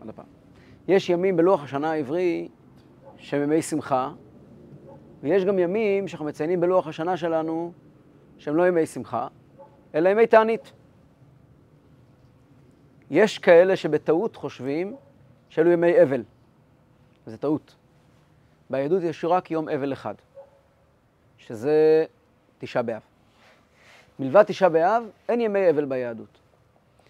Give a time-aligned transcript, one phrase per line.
[0.00, 0.26] עוד פעם.
[0.88, 2.48] יש ימים בלוח השנה העברי
[3.16, 4.12] שהם ימי שמחה,
[5.22, 7.72] ויש גם ימים שאנחנו מציינים בלוח השנה שלנו
[8.38, 9.28] שהם לא ימי שמחה,
[9.94, 10.72] אלא ימי תענית.
[13.10, 14.96] יש כאלה שבטעות חושבים
[15.48, 16.22] שאלו ימי אבל.
[17.26, 17.76] וזה טעות.
[18.70, 20.14] ביהדות יש רק יום אבל אחד,
[21.38, 22.04] שזה
[22.58, 23.02] תשעה באב.
[24.18, 26.40] מלבד תשעה באב, אין ימי אבל ביהדות.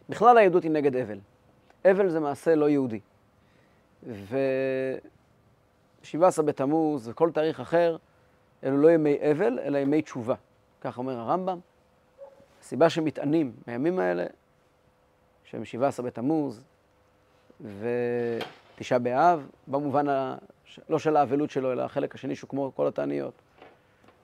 [0.08, 1.18] בכלל היהדות היא נגד אבל.
[1.84, 3.00] אבל זה מעשה לא יהודי.
[4.06, 7.96] ו-17 בתמוז וכל תאריך אחר,
[8.64, 10.34] אלו לא ימי אבל, אלא ימי תשובה.
[10.80, 11.58] כך אומר הרמב"ם.
[12.60, 14.26] הסיבה שמתענים מהימים האלה,
[15.44, 16.62] שהם 17 בתמוז
[17.60, 20.36] ותשעה באב, במובן ה...
[20.88, 23.34] לא של האבלות שלו, אלא החלק השני שהוא כמו כל התעניות,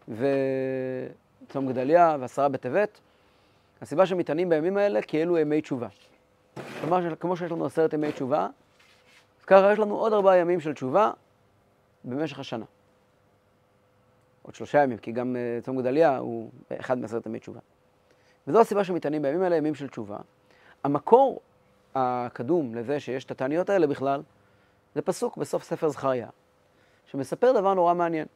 [0.08, 3.00] וצום גדליה ועשרה בטבת.
[3.82, 5.88] הסיבה שמתענים בימים האלה כי אלו ימי תשובה.
[6.80, 8.48] כלומר, כמו שיש לנו עשרת ימי תשובה,
[9.40, 11.10] אז ככה יש לנו עוד ארבעה ימים של תשובה
[12.04, 12.64] במשך השנה.
[14.42, 16.50] עוד שלושה ימים, כי גם uh, צום גדליה הוא
[16.80, 17.60] אחד מעשרת ימי תשובה.
[18.46, 20.16] וזו הסיבה שמתענים בימים האלה ימים של תשובה.
[20.84, 21.40] המקור
[21.94, 24.22] הקדום לזה שיש את התעניות האלה בכלל,
[24.94, 26.28] זה פסוק בסוף ספר זכריה,
[27.06, 28.26] שמספר דבר נורא מעניין.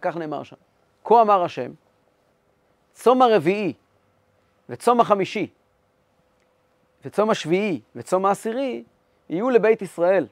[0.00, 0.56] כך נאמר שם.
[1.04, 1.70] כה אמר השם,
[2.92, 3.72] צום הרביעי
[4.68, 5.50] וצום החמישי
[7.06, 8.84] וצום השביעי וצום העשירי
[9.28, 10.26] יהיו לבית ישראל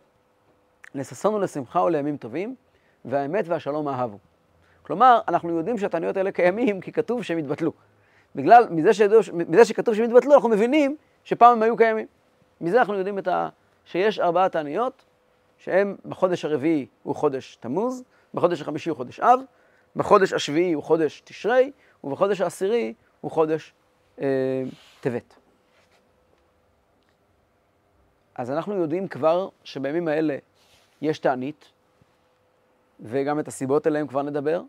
[0.95, 2.55] לששון ולשמחה ולימים טובים,
[3.05, 4.19] והאמת והשלום אהבו.
[4.83, 7.73] כלומר, אנחנו יודעים שהתעניות האלה קיימים כי כתוב שהם התבטלו.
[8.35, 12.07] בגלל, מזה, שידעו, מזה שכתוב שהם התבטלו, אנחנו מבינים שפעם הם היו קיימים.
[12.61, 13.49] מזה אנחנו יודעים את ה...
[13.85, 15.05] שיש ארבעה תעניות,
[15.59, 19.41] שהם בחודש הרביעי הוא חודש תמוז, בחודש החמישי הוא חודש אב,
[19.97, 21.73] בחודש השביעי הוא חודש תשרי,
[22.05, 23.73] ובחודש העשירי הוא חודש
[24.21, 24.63] אה,
[25.01, 25.44] טבת.
[28.35, 30.37] אז אנחנו יודעים כבר שבימים האלה
[31.03, 31.65] יש תענית,
[33.01, 34.63] וגם את הסיבות אליהם כבר נדבר,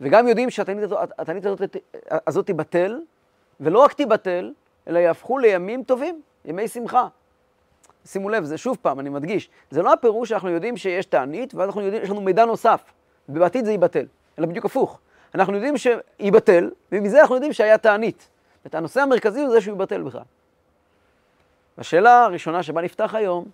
[0.00, 1.08] וגם יודעים שהתענית הזאת,
[1.46, 1.76] הזאת,
[2.26, 3.00] הזאת תיבטל,
[3.60, 4.52] ולא רק תיבטל,
[4.88, 7.08] אלא יהפכו לימים טובים, ימי שמחה.
[8.06, 11.68] שימו לב, זה שוב פעם, אני מדגיש, זה לא הפירוש שאנחנו יודעים שיש תענית, ואז
[11.68, 12.92] אנחנו יודעים, יש לנו מידע נוסף,
[13.28, 14.06] ובעתיד זה ייבטל,
[14.38, 15.00] אלא בדיוק הפוך.
[15.34, 18.28] אנחנו יודעים שייבטל, ומזה אנחנו יודעים שהיה תענית.
[18.66, 20.22] את הנושא המרכזי הוא זה שהוא ייבטל בכלל.
[21.78, 23.44] השאלה הראשונה שבה נפתח היום,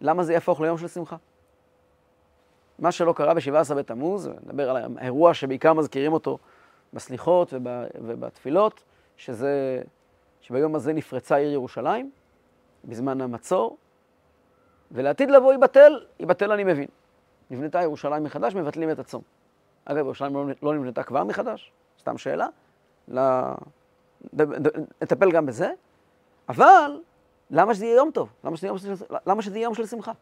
[0.00, 1.16] למה זה יהפוך ליום של שמחה?
[2.78, 6.38] מה שלא קרה ב-17 בתמוז, נדבר על האירוע שבעיקר מזכירים אותו
[6.92, 7.52] בסליחות
[7.94, 8.82] ובתפילות,
[9.16, 9.82] שזה,
[10.40, 12.10] שביום הזה נפרצה עיר ירושלים,
[12.84, 13.76] בזמן המצור,
[14.92, 16.88] ולעתיד לבוא ייבטל, ייבטל אני מבין.
[17.50, 19.22] נבנתה ירושלים מחדש, מבטלים את הצום.
[19.84, 22.46] אגב, ירושלים לא, לא נבנתה כבר מחדש, סתם שאלה,
[25.02, 25.70] נטפל גם בזה,
[26.48, 27.00] אבל
[27.50, 28.28] למה שזה יהיה יום טוב?
[28.44, 28.76] למה שזה יום
[29.26, 30.12] למה שזה יהיה יום של שמחה?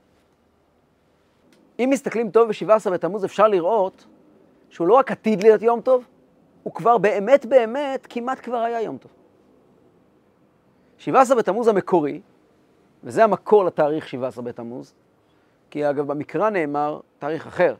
[1.78, 4.06] אם מסתכלים טוב ב-17 בתמוז, אפשר לראות
[4.70, 6.04] שהוא לא רק עתיד להיות יום טוב,
[6.62, 9.10] הוא כבר באמת באמת כמעט כבר היה יום טוב.
[10.98, 12.20] 17 בתמוז המקורי,
[13.04, 14.94] וזה המקור לתאריך 17 בתמוז,
[15.70, 17.74] כי אגב במקרא נאמר תאריך אחר.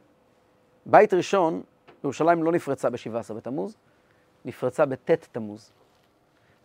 [0.87, 1.63] בית ראשון,
[2.05, 3.77] ירושלים לא נפרצה ב-17 בתמוז,
[4.45, 5.73] נפרצה בט' תמוז.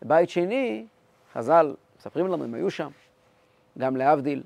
[0.01, 0.85] בית שני,
[1.33, 1.73] חז"ל
[2.03, 2.89] מספרים לנו, הם היו שם,
[3.77, 4.43] גם להבדיל,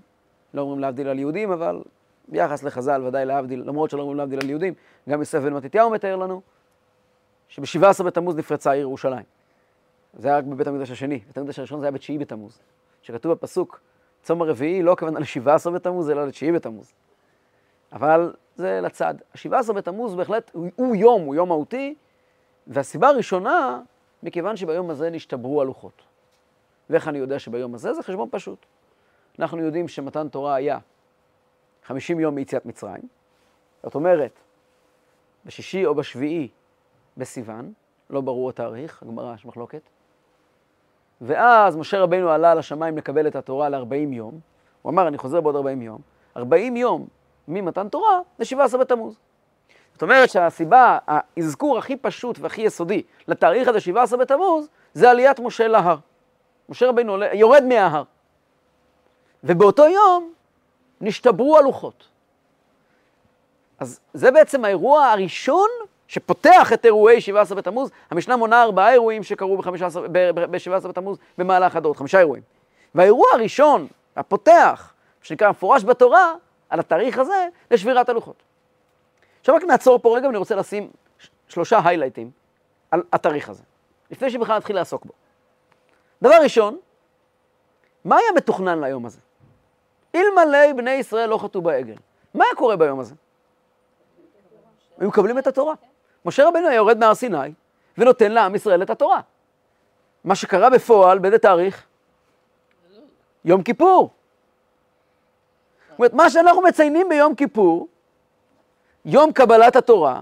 [0.54, 1.82] לא אומרים להבדיל על יהודים, אבל
[2.28, 4.74] ביחס לחז"ל, ודאי להבדיל, למרות שלא אומרים להבדיל על יהודים,
[5.10, 6.42] גם יוסף בן מתתיהו מתאר לנו,
[7.48, 9.24] שב-17 בתמוז נפרצה העיר ירושלים.
[10.14, 12.60] זה היה רק בבית המקדש השני, בית המקדש הראשון זה היה בתשיעי בתמוז.
[13.02, 13.80] שכתוב בפסוק,
[14.24, 16.94] צום הרביעי לא הכוונה ל-17 בתמוז, אלא לתשיעי בתמוז.
[17.92, 19.16] אבל זה לצד.
[19.34, 21.96] ה-17 בתמוז בהחלט הוא, הוא יום, הוא יום מהותי,
[22.68, 23.82] והסיבה הראשונה,
[24.24, 26.17] מכיוון שביום הזה נשתברו הלוחות.
[26.90, 27.94] ואיך אני יודע שביום הזה?
[27.94, 28.66] זה חשבון פשוט.
[29.40, 30.80] אנחנו יודעים שמתן תורה היה
[31.84, 33.02] 50 יום מיציאת מצרים.
[33.84, 34.40] זאת אומרת,
[35.46, 36.50] בשישי או בשביעי
[37.18, 37.74] בסיוון,
[38.10, 39.82] לא ברור התאריך, הגמרא יש מחלוקת.
[41.22, 44.40] ואז משה רבינו עלה לשמיים לקבל את התורה ל-40 יום.
[44.82, 46.02] הוא אמר, אני חוזר בעוד 40 יום.
[46.38, 47.08] 40 יום
[47.48, 49.20] ממתן תורה זה 17 בתמוז.
[49.94, 55.68] זאת אומרת שהסיבה, האזכור הכי פשוט והכי יסודי לתאריך הזה, 17 בתמוז, זה עליית משה
[55.68, 55.98] להר.
[56.70, 58.04] משה רבינו יורד מההר.
[59.44, 60.34] ובאותו יום
[61.02, 62.08] נשתברו הלוחות.
[63.80, 65.70] אז זה בעצם האירוע הראשון
[66.08, 67.92] שפותח את אירועי 17 בתמוז.
[68.12, 72.44] המשנה מונה ארבעה אירועים שקרו ב-17 בתמוז במהלך הדורות, חמישה אירועים.
[72.96, 76.34] והאירוע הראשון, הפותח, שנקרא מפורש בתורה,
[76.70, 78.44] על התאריך הזה, לשבירת הלוחות.
[79.40, 80.90] עכשיו רק נעצור פה רגע ואני רוצה לשים
[81.48, 82.32] שלושה היילייטים
[82.92, 83.64] על התאריך הזה,
[84.12, 85.14] לפני שבכלל נתחיל לעסוק בו.
[86.22, 86.78] דבר ראשון,
[88.06, 89.20] מה היה מתוכנן ליום הזה?
[90.16, 91.96] אלמלא בני ישראל לא חטאו בעגל.
[92.34, 93.16] מה היה קורה ביום הזה?
[94.98, 95.74] היו מקבלים את התורה.
[96.26, 97.54] משה רבנו היה יורד מהר סיני
[97.98, 99.22] ונותן לעם ישראל את התורה.
[100.24, 101.86] מה שקרה בפועל, באיזה תאריך?
[103.46, 104.10] יום כיפור.
[105.90, 107.88] זאת אומרת, מה שאנחנו מציינים ביום כיפור,
[109.06, 110.22] יום קבלת התורה,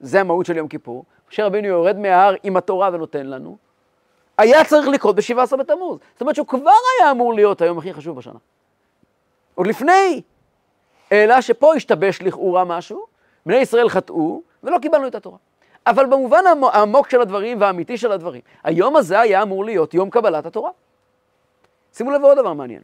[0.00, 3.56] זה המהות של יום כיפור, משה רבינו יורד מההר עם התורה ונותן לנו,
[4.40, 5.98] היה צריך לקרות ב-17 בתמוז.
[6.12, 6.70] זאת אומרת שהוא כבר
[7.00, 8.38] היה אמור להיות היום הכי חשוב בשנה.
[9.54, 10.22] עוד לפני,
[11.12, 13.06] אלא שפה השתבש לכאורה משהו,
[13.46, 15.38] בני ישראל חטאו ולא קיבלנו את התורה.
[15.86, 20.46] אבל במובן העמוק של הדברים והאמיתי של הדברים, היום הזה היה אמור להיות יום קבלת
[20.46, 20.70] התורה.
[21.92, 22.82] שימו לב עוד דבר מעניין.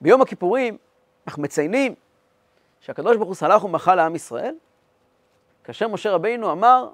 [0.00, 0.76] ביום הכיפורים
[1.26, 1.94] אנחנו מציינים
[2.80, 4.54] שהקדוש ברוך הוא סלח ומחה לעם ישראל,
[5.64, 6.88] כאשר משה רבינו אמר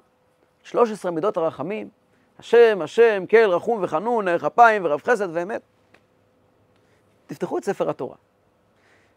[0.63, 1.89] 13 מידות הרחמים,
[2.39, 5.61] השם, השם, כל, רחום וחנון, ערך אפיים ורב חסד ואמת.
[7.27, 8.15] תפתחו את ספר התורה.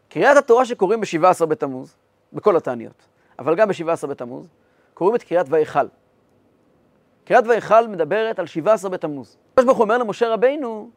[0.09, 1.95] קריאת התורה שקוראים ב-17 בתמוז,
[2.33, 3.07] בכל התעניות,
[3.39, 4.47] אבל גם ב-17 בתמוז,
[4.93, 5.87] קוראים את קריאת ויכל.
[7.25, 9.37] קריאת ויכל מדברת על 17 בתמוז.
[9.51, 10.89] הקדוש ברוך הוא אומר למשה רבינו,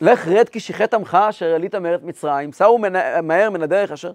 [0.00, 2.78] לך רד כי שיחת עמך אשר עלית מארץ מצרים, סעו
[3.22, 4.12] מהר מן הדרך אשר...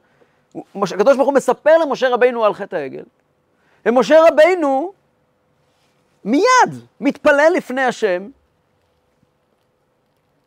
[0.75, 3.03] הקדוש ברוך הוא מספר למשה רבינו על חטא העגל,
[3.85, 4.93] ומשה רבינו
[6.27, 8.29] מיד מתפלל לפני השם,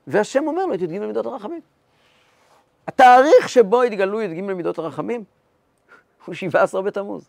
[0.07, 1.61] והשם אומר לו את י"ג מידות הרחמים.
[2.87, 5.25] התאריך שבו התגלו י"ג מידות הרחמים
[6.27, 7.29] הוא 17 בתמוז,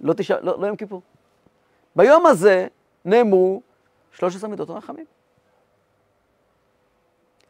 [0.00, 1.02] לא, תשע, לא, לא יום כיפור.
[1.96, 2.66] ביום הזה
[3.04, 3.62] נאמרו
[4.12, 5.04] 13 מידות הרחמים.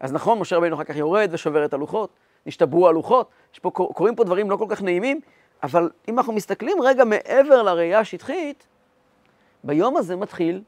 [0.00, 2.10] אז נכון, משה רבינו אחר כך יורד ושובר את הלוחות,
[2.46, 5.20] נשתברו הלוחות, יש פה, קורים פה דברים לא כל כך נעימים,
[5.62, 8.66] אבל אם אנחנו מסתכלים רגע מעבר לראייה השטחית,
[9.66, 10.62] ביום הזה מתחיל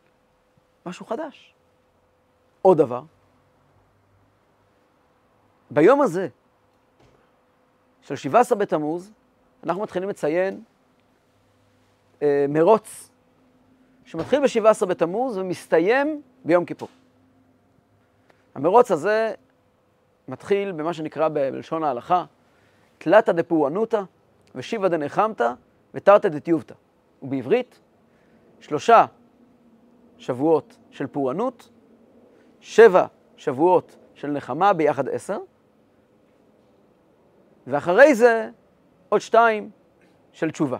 [0.86, 1.54] משהו חדש.
[2.62, 3.02] עוד דבר,
[5.70, 6.28] ביום הזה
[8.02, 9.12] של 17 בתמוז,
[9.64, 10.62] אנחנו מתחילים לציין
[12.22, 13.10] אה, מרוץ
[14.04, 16.88] שמתחיל ב-17 בתמוז ומסתיים ביום כיפור.
[18.54, 19.34] המרוץ הזה
[20.28, 22.24] מתחיל במה שנקרא בלשון ההלכה,
[22.98, 24.02] תלתא דפורענותא
[24.54, 25.52] ושיבא דנחמתא
[25.94, 26.74] ותרתא דטיובתא.
[27.22, 27.78] ובעברית,
[28.60, 29.04] שלושה
[30.18, 31.68] שבועות של פורענות,
[32.60, 33.06] שבע
[33.36, 35.38] שבועות של נחמה, ביחד עשר,
[37.66, 38.50] ואחרי זה
[39.08, 39.70] עוד שתיים
[40.32, 40.78] של תשובה.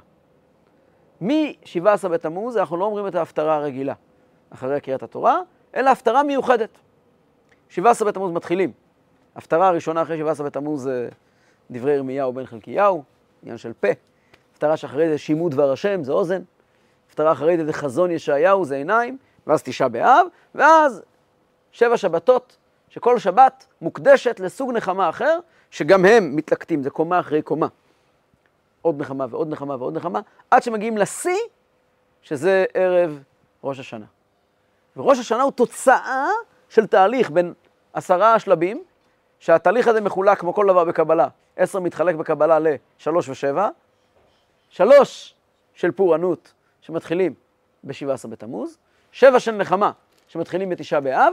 [1.21, 3.95] מ-17 בתמוז אנחנו לא אומרים את ההפטרה הרגילה
[4.51, 5.41] אחרי קריאת התורה,
[5.75, 6.79] אלא הפטרה מיוחדת.
[7.69, 8.73] 17 בתמוז מתחילים.
[9.37, 11.09] הפטרה הראשונה אחרי 17 בתמוז זה
[11.71, 13.03] דברי ירמיהו בן חלקיהו,
[13.43, 13.89] עניין של פה.
[14.53, 16.43] הפטרה שאחרי זה שימו דבר השם, זה אוזן.
[17.09, 21.03] הפטרה אחרי זה זה חזון ישעיהו, זה עיניים, ואז תשעה באב, ואז
[21.73, 22.57] שבע שבתות,
[22.89, 25.39] שכל שבת מוקדשת לסוג נחמה אחר,
[25.71, 27.67] שגם הם מתלקטים, זה קומה אחרי קומה.
[28.83, 30.21] עוד נחמה ועוד נחמה ועוד נחמה,
[30.51, 31.39] עד שמגיעים לשיא,
[32.23, 33.23] שזה ערב
[33.65, 34.07] ראש השנה.
[34.97, 36.29] וראש השנה הוא תוצאה
[36.69, 37.55] של תהליך בין
[37.93, 38.83] עשרה שלבים,
[39.39, 43.69] שהתהליך הזה מחולק כמו כל דבר בקבלה, עשר מתחלק בקבלה לשלוש ושבע,
[44.69, 45.35] שלוש
[45.75, 46.53] של פורענות
[46.89, 47.35] שמתחילים
[47.85, 48.79] ב-17 בתמוז,
[49.13, 49.93] שבע של נחמה
[50.29, 51.33] שמתחילים בתשעה באב,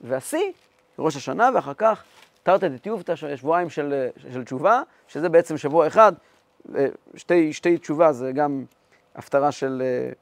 [0.00, 0.52] והשיא,
[0.98, 2.04] ראש השנה, ואחר כך
[2.42, 6.12] תרתי דתיובתא, שבועיים של, של תשובה, שזה בעצם שבוע אחד,
[7.14, 8.64] שתי, שתי תשובה זה גם
[9.14, 10.12] הפטרה של אה,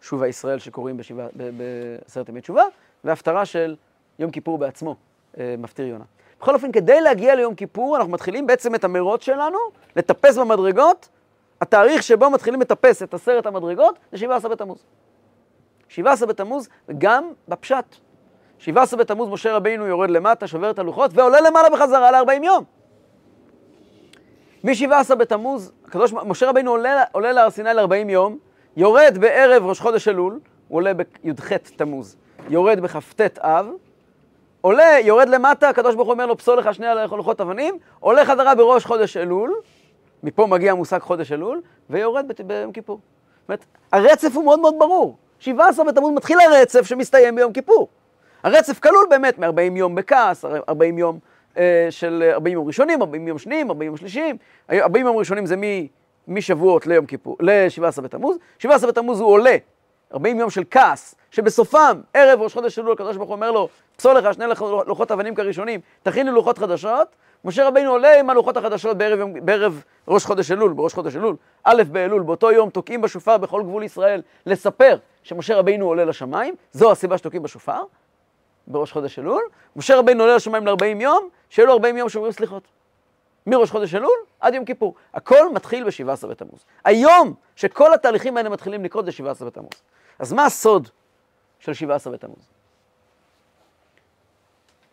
[0.00, 2.62] שובה ישראל שקוראים בעשרת ימי תשובה,
[3.04, 3.76] והפטרה של
[4.18, 4.96] יום כיפור בעצמו,
[5.38, 6.04] אה, מפטיר יונה.
[6.40, 9.58] בכל אופן, כדי להגיע ליום כיפור, אנחנו מתחילים בעצם את המרוץ שלנו,
[9.96, 11.08] לטפס במדרגות.
[11.62, 14.84] התאריך שבו מתחילים לטפס את עשרת המדרגות זה 17 בתמוז.
[15.88, 17.96] 17 בתמוז, וגם בפשט.
[18.58, 22.64] 17 בתמוז משה רבינו יורד למטה, שובר את הלוחות, ועולה למעלה בחזרה ל-40 יום.
[24.64, 28.38] מ-17 בתמוז, הקדוש, משה רבינו עולה, עולה להר סיני ל-40 יום,
[28.76, 32.16] יורד בערב ראש חודש אלול, הוא עולה בי"ח תמוז,
[32.48, 33.66] יורד בכ"ט אב,
[34.60, 38.54] עולה, יורד למטה, הקדוש ברוך הוא אומר לו, פסול לך שני לוחות אבנים, עולה חזרה
[38.54, 39.54] בראש חודש אלול,
[40.22, 41.60] מפה מגיע המושג חודש אלול,
[41.90, 43.00] ויורד ביום כיפור.
[43.40, 45.16] זאת אומרת, הרצף הוא מאוד מאוד ברור.
[45.38, 47.88] 17 בתמוז מתחיל הרצף שמסתיים ביום כיפור.
[48.42, 51.18] הרצף כלול באמת מ-40 יום בכעס, 40 יום
[51.56, 54.36] אה, של 40 יום ראשונים, 40 יום שניים, 40 יום שלישיים.
[54.72, 55.56] 40 יום ראשונים זה
[56.28, 58.36] משבועות ליום כיפור, ל-17 בתמוז.
[58.58, 59.56] 17 בתמוז הוא עולה,
[60.14, 64.18] 40 יום של כעס, שבסופם, ערב ראש חודש אלול, הקדוש ברוך הוא אומר לו, פסול
[64.18, 64.44] לך שני
[64.86, 67.08] לוחות אבנים כראשונים, תכין לי לוחות חדשות.
[67.44, 71.82] משה רבינו עולה עם הלוחות החדשות בערב, בערב ראש חודש אלול, בראש חודש אלול, א'
[71.92, 77.18] באלול, באותו יום תוקעים בשופר בכל גבול ישראל, לספר שמשה רבינו עולה לשמיים, זו הסיבה
[77.18, 77.82] שתוקעים בשופר,
[78.66, 79.42] בראש חודש אלול.
[79.76, 82.62] משה רבינו עולה לשמיים ל-40 יום, שיהיו לו 40 יום שאומרים סליחות.
[83.46, 84.94] מראש חודש אלול עד יום כיפור.
[85.14, 86.64] הכל מתחיל ב-17 בתמוז.
[86.84, 89.82] היום שכל התהליכים האלה מתחילים לקרות זה 17 בתמוז.
[90.18, 90.88] אז מה הסוד
[91.58, 92.48] של 17 בתמוז?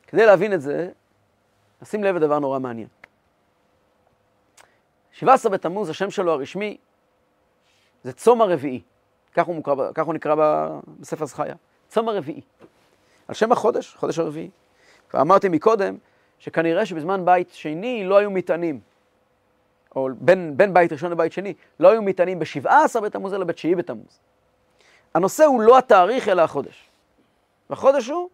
[0.07, 0.89] כדי להבין את זה,
[1.81, 2.87] נשים לב לדבר נורא מעניין.
[5.11, 6.77] 17 בתמוז, השם שלו הרשמי,
[8.03, 8.81] זה צום הרביעי.
[9.33, 10.35] כך הוא, מוקרא, כך הוא נקרא
[10.99, 11.55] בספר זכריה.
[11.87, 12.41] צום הרביעי.
[13.27, 14.49] על שם החודש, חודש הרביעי.
[15.13, 15.97] ואמרתי מקודם,
[16.39, 18.79] שכנראה שבזמן בית שני לא היו מטענים,
[19.95, 24.19] או בין, בין בית ראשון לבית שני, לא היו מטענים ב-17 בתמוז אלא ב-9 בתמוז.
[25.13, 26.89] הנושא הוא לא התאריך אלא החודש.
[27.69, 28.29] והחודש הוא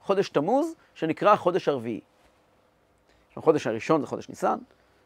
[0.00, 2.00] חודש תמוז, שנקרא החודש הרביעי.
[3.36, 4.58] החודש הראשון זה חודש ניסן,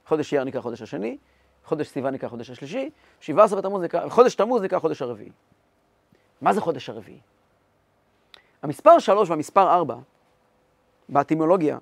[0.06, 1.18] חודש אייר נקרא חודש השני,
[1.64, 5.30] חודש סיוון נקרא חודש השלישי, 17 בתמוז נקרא, חודש תמוז נקרא חודש הרביעי.
[6.40, 7.20] מה זה חודש הרביעי?
[8.62, 9.96] המספר 3 והמספר 4,
[11.08, 11.78] באטימולוגיה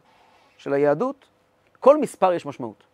[0.56, 1.24] של היהדות,
[1.80, 2.84] כל מספר יש משמעות.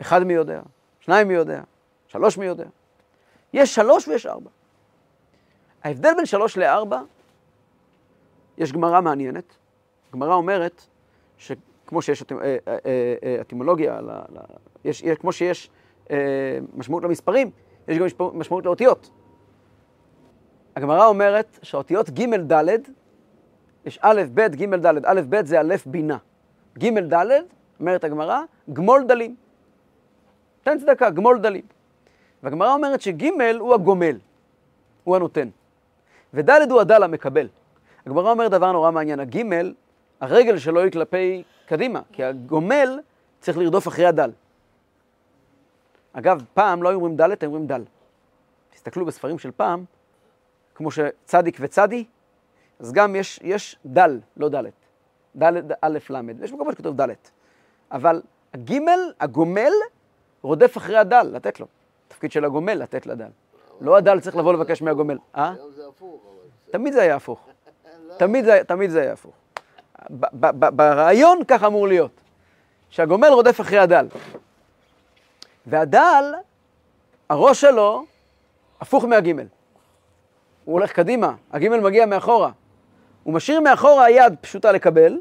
[0.00, 0.62] אחד מי יודע,
[1.00, 1.62] שניים מי יודע,
[2.06, 2.66] שלוש מי יודע.
[3.52, 4.50] יש שלוש ויש ארבע.
[5.84, 7.00] ההבדל בין שלוש לארבע,
[8.58, 9.56] יש גמרא מעניינת.
[10.12, 10.86] גמרא אומרת
[11.36, 12.78] שכמו שיש אה, אה,
[13.22, 14.00] אה, אטימולוגיה,
[15.20, 15.70] כמו שיש
[16.76, 17.50] משמעות למספרים,
[17.88, 19.10] יש גם משמעות לאותיות.
[20.76, 22.68] הגמרא אומרת שהאותיות ג' ד'
[23.84, 26.16] יש א', ב', ג', ד', א', ב' זה א' בינה.
[26.78, 27.26] ג', ד',
[27.80, 28.40] אומרת הגמרא,
[28.72, 29.36] גמול דלים.
[30.62, 31.64] תן צדקה, גמול דלים.
[32.42, 33.24] והגמרא אומרת שג'
[33.60, 34.18] הוא הגומל,
[35.04, 35.48] הוא הנותן.
[36.34, 37.48] וד' הוא הדל המקבל.
[38.06, 39.42] הגמרא אומרת דבר נורא מעניין, הג',
[40.20, 43.00] הרגל שלו היא כלפי קדימה, כי הגומל
[43.40, 44.30] צריך לרדוף אחרי הדל.
[46.12, 47.84] אגב, פעם לא היו אומרים ד', היו אומרים דל.
[48.70, 49.84] תסתכלו בספרים של פעם,
[50.74, 52.04] כמו שצדיק וצדי,
[52.80, 54.72] אז גם יש, יש דל, לא דלת.
[55.36, 57.30] דלת א' ל', יש מקומות שכתוב דלת.
[57.92, 58.22] אבל
[58.54, 59.72] הגימל, הגומל,
[60.42, 61.66] רודף אחרי הדל, לתת לו.
[62.06, 63.28] התפקיד של הגומל, לתת לדל.
[63.80, 65.18] לא הדל צריך לבוא לבקש מהגומל.
[65.36, 65.54] אה?
[65.76, 66.22] זה הפוך.
[66.70, 67.46] תמיד זה היה הפוך.
[68.08, 68.14] לא.
[68.66, 69.34] תמיד זה היה הפוך.
[70.50, 72.20] ברעיון כך אמור להיות,
[72.90, 74.06] שהגומל רודף אחרי הדל.
[75.66, 76.24] והדל,
[77.28, 78.04] הראש שלו
[78.80, 79.46] הפוך מהגימל.
[80.64, 82.50] הוא הולך קדימה, הגימל מגיע מאחורה.
[83.22, 85.20] הוא משאיר מאחורה היד פשוטה לקבל,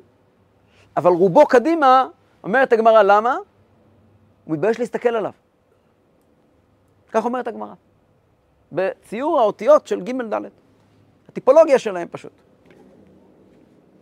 [0.97, 2.07] אבל רובו קדימה,
[2.43, 3.37] אומרת הגמרא, למה?
[4.45, 5.31] הוא מתבייש להסתכל עליו.
[7.11, 7.73] כך אומרת הגמרא.
[8.71, 10.41] בציור האותיות של ג' ד',
[11.29, 12.31] הטיפולוגיה שלהם פשוט.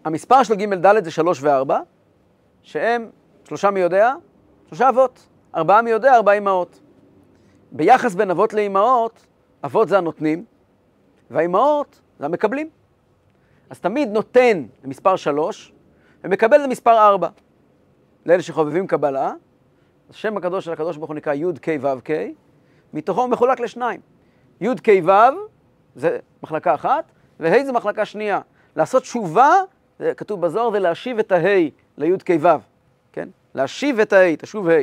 [0.07, 1.79] המספר של ג' ד' זה שלוש וארבע,
[2.61, 3.09] שהם
[3.47, 4.13] שלושה מי יודע?
[4.67, 5.27] שלושה אבות.
[5.55, 6.15] ארבעה מי יודע?
[6.15, 6.79] ארבע אמהות.
[7.71, 9.25] ביחס בין אבות לאמהות,
[9.63, 10.45] אבות זה הנותנים,
[11.31, 12.69] והאמהות זה המקבלים.
[13.69, 15.73] אז תמיד נותן למספר שלוש,
[16.23, 17.29] ומקבל למספר ארבע.
[18.25, 19.33] לאלה שחובבים קבלה,
[20.09, 22.09] השם הקדוש של הקדוש ברוך הוא נקרא י"ק ו"ק,
[22.93, 24.01] מתוכו הוא מחולק לשניים.
[24.61, 25.11] י"ק ו'
[25.95, 28.39] זה מחלקה אחת, וה' זה מחלקה שנייה.
[28.75, 29.51] לעשות תשובה,
[29.99, 31.37] זה כתוב בזוהר, זה להשיב את ה'
[31.97, 32.47] לי"ק ו',
[33.13, 33.29] כן?
[33.55, 34.81] להשיב את ה', תשוב ה'.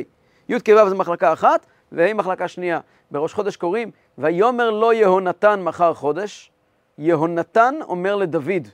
[0.49, 2.79] י"ק ו' זה מחלקה אחת, וה' מחלקה שנייה.
[3.11, 6.51] בראש חודש קוראים, ויאמר לא יהונתן מחר חודש,
[6.97, 8.67] יהונתן אומר לדוד,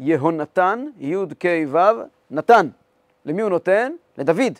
[0.00, 1.78] יהונתן, י' כ' ו',
[2.30, 2.68] נתן.
[3.24, 3.92] למי הוא נותן?
[4.18, 4.58] לדוד.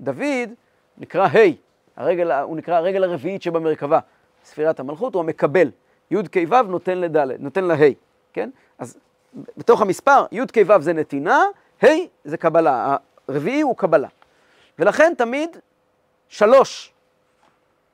[0.00, 0.50] דוד
[0.98, 1.38] נקרא ה',
[1.96, 3.98] הרגל, הוא נקרא הרגל הרביעית שבמרכבה.
[4.44, 5.70] ספירת המלכות הוא המקבל.
[6.10, 6.38] י' כ'
[6.68, 7.76] נותן לד', נותן לה',
[8.32, 8.50] כן?
[8.78, 8.98] אז
[9.34, 11.44] בתוך המספר, י' כ' ו' זה נתינה,
[11.84, 11.86] ה'
[12.24, 12.96] זה קבלה.
[13.28, 14.08] הרביעי הוא קבלה.
[14.78, 15.56] ולכן תמיד
[16.28, 16.92] שלוש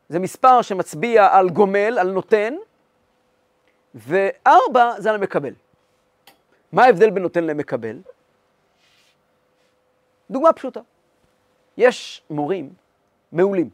[0.08, 2.54] זה מספר שמצביע על גומל, על נותן,
[3.94, 5.54] וארבע זה על המקבל.
[6.72, 8.00] מה ההבדל בין נותן למקבל?
[10.30, 10.80] דוגמה פשוטה.
[11.76, 12.72] יש מורים
[13.32, 13.70] מעולים.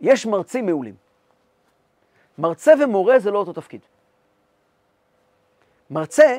[0.00, 0.94] יש מרצים מעולים.
[2.38, 3.80] מרצה ומורה זה לא אותו תפקיד.
[5.90, 6.38] מרצה,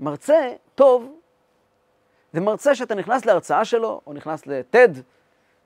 [0.00, 1.18] מרצה טוב,
[2.32, 4.88] זה מרצה שאתה נכנס להרצאה שלו, או נכנס לטד,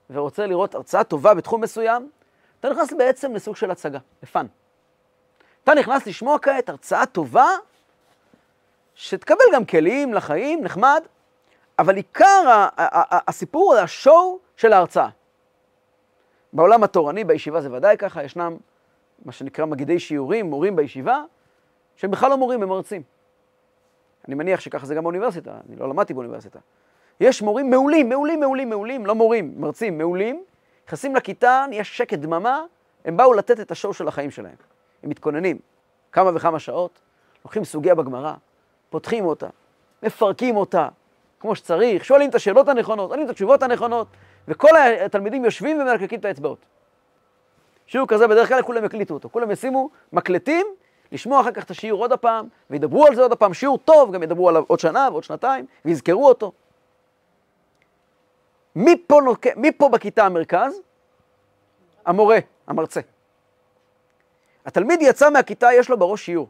[0.09, 2.09] ורוצה לראות הרצאה טובה בתחום מסוים,
[2.59, 4.45] אתה נכנס בעצם לסוג של הצגה, לפאן.
[5.63, 7.47] אתה נכנס לשמוע כעת הרצאה טובה,
[8.95, 11.03] שתקבל גם כלים לחיים, נחמד,
[11.79, 12.67] אבל עיקר
[13.27, 15.09] הסיפור זה השואו של ההרצאה.
[16.53, 18.57] בעולם התורני, בישיבה זה ודאי ככה, ישנם
[19.25, 21.23] מה שנקרא מגידי שיעורים, מורים בישיבה,
[21.99, 23.01] שהם בכלל לא מורים, הם מרצים.
[24.27, 26.59] אני מניח שככה זה גם באוניברסיטה, אני לא למדתי באוניברסיטה.
[27.19, 30.43] יש מורים מעולים, מעולים, מעולים, מעולים, לא מורים, מרצים מעולים,
[30.87, 32.63] נכנסים לכיתה, נהיה שקט דממה,
[33.05, 34.55] הם באו לתת את השואו של החיים שלהם.
[35.03, 35.59] הם מתכוננים
[36.11, 36.99] כמה וכמה שעות,
[37.45, 38.33] לוקחים סוגיה בגמרא,
[38.89, 39.47] פותחים אותה,
[40.03, 40.87] מפרקים אותה
[41.39, 44.07] כמו שצריך, שואלים את השאלות הנכונות, עונים את התשובות הנכונות,
[44.47, 46.65] וכל התלמידים יושבים ומלקקים את האצבעות.
[47.87, 50.67] שיעור כזה בדרך כלל כולם יקליטו אותו, כולם ישימו מקלטים,
[51.11, 54.23] לשמוע אחר כך את השיעור עוד הפעם, וידברו על זה עוד הפעם, שיעור טוב, גם
[54.23, 56.51] ידברו עליו עוד שנה ועוד שנתיים, ויזכרו אותו.
[58.75, 59.47] מי פה, נוק...
[59.55, 60.81] מי פה בכיתה המרכז?
[62.05, 62.37] המורה,
[62.67, 63.01] המרצה.
[64.65, 66.47] התלמיד יצא מהכיתה, יש לו בראש שיעור.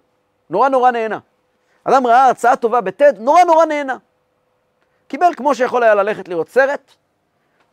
[0.50, 1.20] נורא נורא נהנה.
[1.84, 3.98] אדם ראה הרצאה טובה בטד, נורא נורא נהנה.
[5.08, 6.92] קיבל כמו שיכול היה ללכת לראות סרט,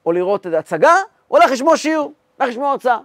[0.06, 0.94] או לראות את ההצגה,
[1.30, 2.98] או הולך לשמוע שיעור, הולך לשמוע הרצאה.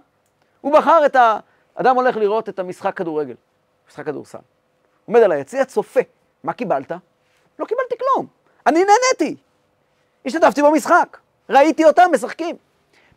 [0.60, 1.38] הוא בחר את ה...
[1.74, 3.34] אדם הולך לראות את המשחק כדורגל,
[3.92, 4.38] משחק כדורסל.
[5.06, 6.00] עומד על היציע, צופה.
[6.44, 6.92] מה קיבלת?
[7.58, 8.26] לא קיבלתי כלום.
[8.66, 9.42] אני נהניתי.
[10.26, 11.18] השתתפתי במשחק.
[11.48, 12.56] ראיתי אותם משחקים.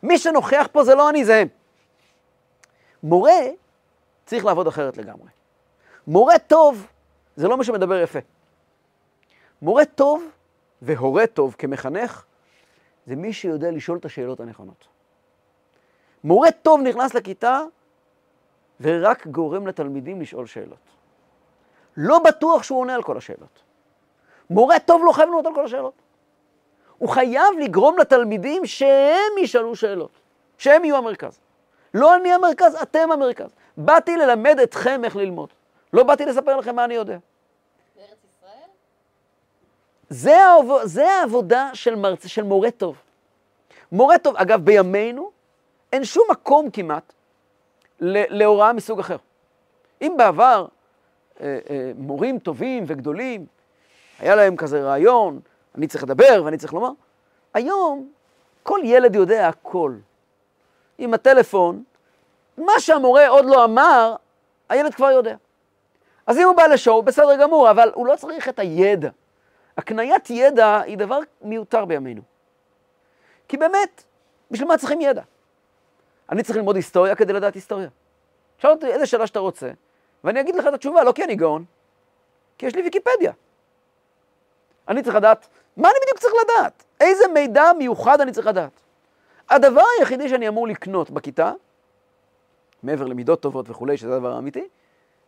[0.03, 1.47] מי שנוכח פה זה לא אני, זה הם.
[3.03, 3.39] מורה
[4.25, 5.29] צריך לעבוד אחרת לגמרי.
[6.07, 6.87] מורה טוב
[7.35, 8.19] זה לא מי שמדבר יפה.
[9.61, 10.23] מורה טוב
[10.81, 12.25] והורה טוב כמחנך
[13.07, 14.87] זה מי שיודע לשאול את השאלות הנכונות.
[16.23, 17.61] מורה טוב נכנס לכיתה
[18.81, 20.77] ורק גורם לתלמידים לשאול שאלות.
[21.97, 23.63] לא בטוח שהוא עונה על כל השאלות.
[24.49, 25.93] מורה טוב לא חייב לענות על כל השאלות.
[26.97, 30.11] הוא חייב לגרום לתלמידים שהם ישאלו שאלות,
[30.57, 31.39] שהם יהיו המרכז.
[31.93, 33.49] לא אני המרכז, אתם המרכז.
[33.77, 35.49] באתי ללמד אתכם איך ללמוד.
[35.93, 37.17] לא באתי לספר לכם מה אני יודע.
[40.09, 40.65] זה, העב...
[40.83, 42.25] זה העבודה של, מרצ...
[42.27, 42.95] של מורה טוב.
[43.91, 45.31] מורה טוב, אגב, בימינו
[45.93, 47.13] אין שום מקום כמעט.
[47.99, 49.17] להוראה מסוג אחר.
[50.01, 50.65] אם בעבר
[51.41, 53.45] אה, אה, מורים טובים וגדולים,
[54.19, 55.39] היה להם כזה רעיון,
[55.75, 56.91] אני צריך לדבר ואני צריך לומר,
[57.53, 58.09] היום
[58.63, 59.93] כל ילד יודע הכל.
[60.97, 61.83] עם הטלפון,
[62.57, 64.15] מה שהמורה עוד לא אמר,
[64.69, 65.35] הילד כבר יודע.
[66.27, 69.09] אז אם הוא בא לשואו, בסדר גמור, אבל הוא לא צריך את הידע.
[69.77, 72.21] הקניית ידע היא דבר מיותר בימינו.
[73.47, 74.03] כי באמת,
[74.51, 75.21] בשביל מה צריכים ידע?
[76.29, 77.89] אני צריך ללמוד היסטוריה כדי לדעת היסטוריה.
[78.57, 79.71] שאל אותי איזה שאלה שאתה רוצה,
[80.23, 81.65] ואני אגיד לך את התשובה, לא כי אני גאון,
[82.57, 83.31] כי יש לי ויקיפדיה.
[84.87, 86.83] אני צריך לדעת, מה אני בדיוק צריך לדעת?
[86.99, 88.81] איזה מידע מיוחד אני צריך לדעת?
[89.49, 91.51] הדבר היחידי שאני אמור לקנות בכיתה,
[92.83, 94.67] מעבר למידות טובות וכולי, שזה הדבר האמיתי,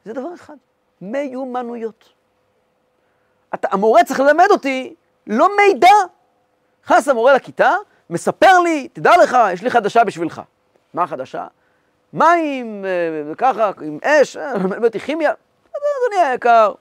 [0.05, 0.55] זה דבר אחד,
[1.01, 2.10] מיומנויות.
[3.53, 4.95] אתה, המורה צריך ללמד אותי
[5.27, 5.95] לא מידע.
[6.83, 7.71] נכנס המורה לכיתה,
[8.10, 10.41] מספר לי, תדע לך, יש לי חדשה בשבילך.
[10.97, 11.47] מה החדשה?
[12.13, 15.31] מים, אה, ככה, עם אש, אה, מלמד אותי כימיה.
[15.69, 16.73] אדוני היקר,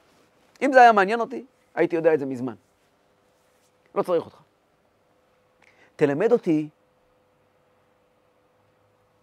[0.63, 2.55] אם זה היה מעניין אותי, הייתי יודע את זה מזמן.
[3.95, 4.37] לא צריך אותך.
[5.97, 6.69] תלמד אותי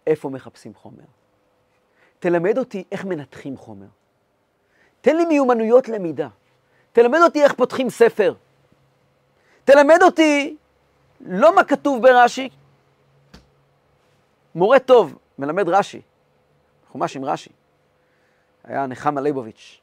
[0.06, 1.04] איפה מחפשים חומר.
[2.18, 3.86] תלמד אותי איך מנתחים חומר.
[5.00, 6.28] תן לי מיומנויות למידה.
[6.92, 8.34] תלמד אותי איך פותחים ספר.
[9.64, 10.56] תלמד אותי
[11.20, 12.48] לא מה כתוב ברש"י.
[14.54, 16.00] מורה טוב מלמד רש"י,
[16.88, 17.50] חומש עם רש"י.
[18.64, 19.80] היה נחמה ליבוביץ',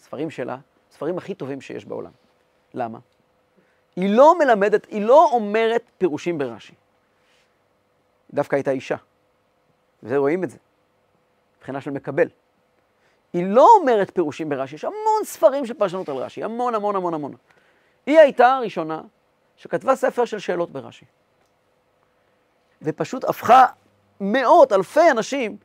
[0.00, 0.56] ספרים שלה,
[0.90, 2.10] ספרים הכי טובים שיש בעולם.
[2.74, 2.98] למה?
[3.96, 6.74] היא לא מלמדת, היא לא אומרת פירושים ברש"י.
[8.34, 8.96] דווקא הייתה אישה,
[10.02, 10.58] ורואים את זה,
[11.58, 12.28] מבחינה של מקבל.
[13.32, 17.14] היא לא אומרת פירושים ברש"י, יש המון ספרים של פרשנות על רש"י, המון המון המון
[17.14, 17.34] המון.
[18.06, 19.02] היא הייתה הראשונה
[19.56, 21.04] שכתבה ספר של שאלות ברש"י.
[22.82, 23.66] ופשוט הפכה
[24.22, 25.56] מאות, אלפי אנשים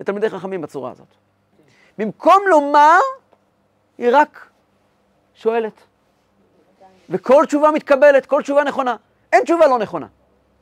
[0.00, 1.06] לתלמידי חכמים בצורה הזאת.
[1.98, 2.98] במקום לומר,
[3.98, 4.48] היא רק
[5.34, 5.72] שואלת.
[7.10, 8.96] וכל תשובה מתקבלת, כל תשובה נכונה.
[9.32, 10.06] אין תשובה לא נכונה.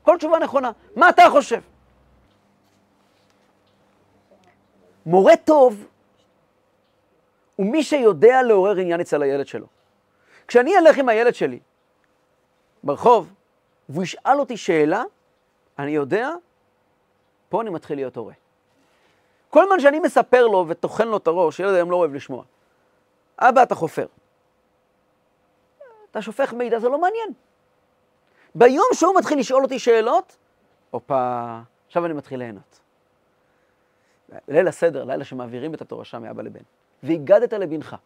[0.03, 0.71] כל תשובה נכונה.
[0.97, 1.61] מה אתה חושב?
[5.07, 5.87] מורה טוב
[7.57, 9.67] הוא מי שיודע לעורר עניין אצל הילד שלו.
[10.49, 11.59] כשאני אלך עם הילד שלי
[12.85, 13.33] ברחוב,
[13.89, 15.03] והוא ישאל אותי שאלה,
[15.79, 16.31] אני יודע,
[17.55, 18.33] פה אני מתחיל להיות הורה.
[19.51, 22.45] כל זמן שאני מספר לו וטוחן לו את הראש, ילד היום לא אוהב לשמוע.
[23.39, 24.07] אבא, אתה חופר.
[26.11, 27.29] אתה שופך מידע, זה לא מעניין.
[28.55, 30.37] ביום שהוא מתחיל לשאול אותי שאלות,
[30.91, 32.81] הופה, עכשיו אני מתחיל ליהנות.
[34.49, 36.63] ליל הסדר, לילה שמעבירים את התורשה מאבא לבן.
[37.03, 37.97] והגדת לבנך.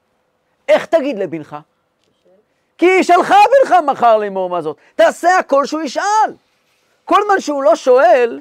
[0.69, 1.57] איך תגיד לבנך?
[2.79, 4.77] כי ישאלך בנך מחר לאמור מה זאת.
[4.95, 6.33] תעשה הכל שהוא ישאל.
[7.05, 8.41] כל זמן שהוא לא שואל,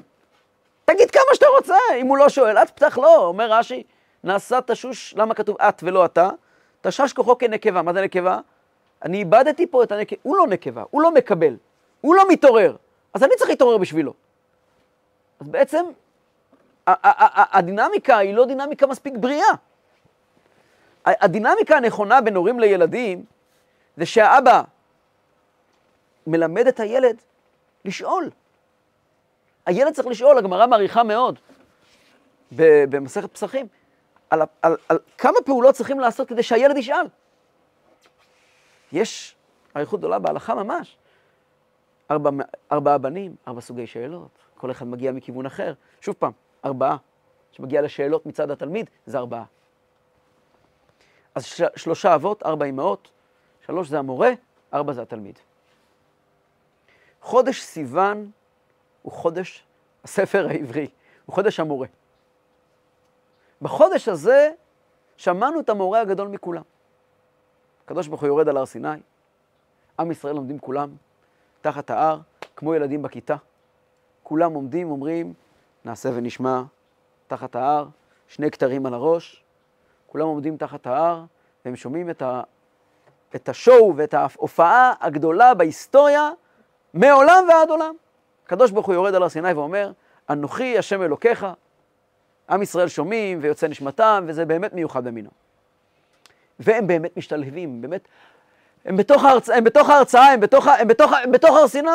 [0.92, 1.76] תגיד כמה שאתה רוצה.
[1.96, 3.16] אם הוא לא שואל, את פתח לו.
[3.16, 3.84] אומר רש"י,
[4.24, 6.30] נעשה תשוש, למה כתוב את ולא אתה?
[6.82, 7.82] תשש כוחו כנקבה.
[7.82, 8.40] מה זה נקבה?
[9.04, 10.18] אני איבדתי פה את הנקבה.
[10.24, 11.56] הוא לא נקבה, הוא לא מקבל,
[12.02, 12.76] הוא לא מתעורר.
[13.14, 14.14] אז אני צריך להתעורר בשבילו.
[15.40, 15.86] אז בעצם
[16.88, 19.48] הדינמיקה היא לא דינמיקה מספיק בריאה.
[21.06, 23.26] הדינמיקה הנכונה בין הורים לילדים
[23.98, 24.62] זה שהאבא
[26.28, 27.22] מלמד את הילד
[27.86, 28.30] לשאול.
[29.68, 31.40] הילד צריך לשאול, הגמרא מעריכה מאוד
[32.52, 33.68] במסכת פסחים,
[34.30, 37.06] על, על, על כמה פעולות צריכים לעשות כדי שהילד ישאל.
[38.92, 39.36] יש
[39.76, 40.98] אריכות גדולה בהלכה ממש.
[42.12, 42.30] ארבע,
[42.72, 45.74] ארבעה בנים, ארבע סוגי שאלות, כל אחד מגיע מכיוון אחר.
[46.02, 46.32] שוב פעם,
[46.66, 46.98] ארבעה.
[47.52, 49.44] שמגיע לשאלות מצד התלמיד, זה ארבעה.
[51.36, 53.10] אז של, שלושה אבות, ארבע אמהות,
[53.66, 54.32] שלוש זה המורה,
[54.74, 55.40] ארבע זה התלמיד.
[57.22, 58.32] חודש סיוון
[59.08, 59.64] הוא חודש
[60.04, 60.88] הספר העברי,
[61.26, 61.88] הוא חודש המורה.
[63.62, 64.52] בחודש הזה
[65.18, 66.62] שמענו את המורה הגדול מכולם.
[67.86, 68.90] הקדוש ברוך הוא יורד על הר סיני,
[70.00, 70.90] עם ישראל לומדים כולם
[71.62, 72.20] תחת ההר,
[72.56, 73.36] כמו ילדים בכיתה.
[74.24, 75.34] כולם עומדים, אומרים,
[75.86, 76.62] נעשה ונשמע
[77.28, 77.88] תחת ההר,
[78.28, 79.44] שני כתרים על הראש,
[80.08, 81.24] כולם עומדים תחת ההר,
[81.66, 82.42] והם שומעים את, ה,
[83.36, 86.32] את השואו ואת ההופעה הגדולה בהיסטוריה
[86.94, 87.96] מעולם ועד עולם.
[88.48, 89.92] הקדוש ברוך הוא יורד על הר סיני ואומר,
[90.30, 91.46] אנוכי השם אלוקיך,
[92.50, 95.30] עם ישראל שומעים ויוצא נשמתם, וזה באמת מיוחד במינו.
[96.60, 98.08] והם באמת משתלהבים, באמת,
[98.86, 99.50] הם בתוך, ההרצ...
[99.50, 101.90] הם בתוך ההרצאה, הם בתוך, הם בתוך, הם בתוך הר סיני.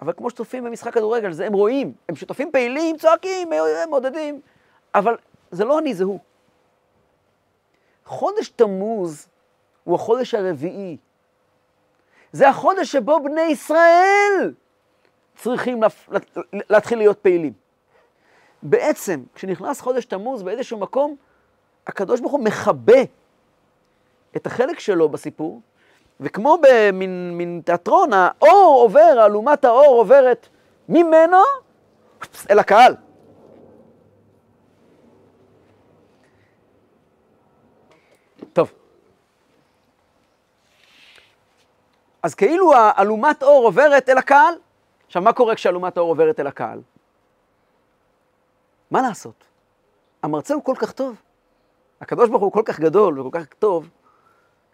[0.00, 3.50] אבל כמו שצופים במשחק כדורגל, זה הם רואים, הם שותפים פעילים, צועקים,
[3.88, 4.40] מעודדים,
[4.94, 5.16] אבל
[5.50, 6.18] זה לא אני, זה הוא.
[8.04, 9.28] חודש תמוז
[9.84, 10.96] הוא החודש הרביעי.
[12.32, 14.52] זה החודש שבו בני ישראל
[15.36, 15.80] צריכים
[16.52, 17.52] להתחיל להיות פעילים.
[18.62, 21.16] בעצם, כשנכנס חודש תמוז באיזשהו מקום,
[21.86, 23.02] הקדוש ברוך הוא מכבה
[24.36, 25.60] את החלק שלו בסיפור,
[26.20, 30.48] וכמו במין תיאטרון, האור עובר, אלומת האור עוברת
[30.88, 31.36] ממנו
[32.50, 32.96] אל הקהל.
[38.52, 38.72] טוב.
[42.22, 44.54] אז כאילו אלומת אור עוברת אל הקהל.
[45.12, 46.80] עכשיו, מה קורה כשאלומת האור עוברת אל הקהל?
[48.90, 49.44] מה לעשות?
[50.22, 51.16] המרצה הוא כל כך טוב,
[52.00, 53.88] הקדוש ברוך הוא כל כך גדול וכל כך טוב,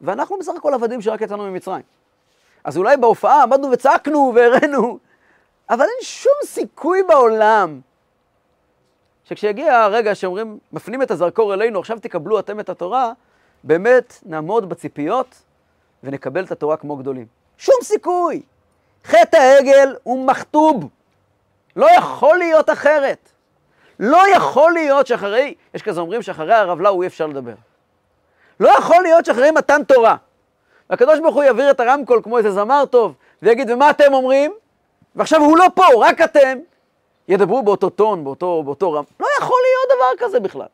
[0.01, 1.83] ואנחנו בסך הכל עבדים שרק יצאנו ממצרים.
[2.64, 4.98] אז אולי בהופעה עמדנו וצעקנו והראינו,
[5.70, 7.81] אבל אין שום סיכוי בעולם
[9.24, 13.12] שכשיגיע הרגע שאומרים, מפנים את הזרקור אלינו, עכשיו תקבלו אתם את התורה,
[13.64, 15.42] באמת נעמוד בציפיות
[16.03, 17.27] ונקבל את התורה כמו גדולים.
[17.57, 18.42] שום סיכוי.
[19.05, 20.89] חטא העגל הוא מכתוב.
[21.77, 23.29] לא יכול להיות אחרת.
[24.01, 27.55] לא יכול להיות שאחרי, יש כזה אומרים שאחרי הרב לאו אי אפשר לדבר.
[28.61, 30.17] לא יכול להיות שאחרי מתן תורה,
[30.91, 34.55] הקדוש ברוך הוא יעביר את הרמקול כמו איזה זמר טוב, ויגיד, ומה אתם אומרים?
[35.17, 36.59] ועכשיו הוא לא פה, רק אתם.
[37.29, 39.05] ידברו באותו טון, באותו, באותו רם.
[39.21, 40.67] לא יכול להיות דבר כזה בכלל.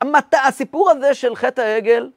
[0.00, 0.34] המת...
[0.48, 2.10] הסיפור הזה של חטא העגל,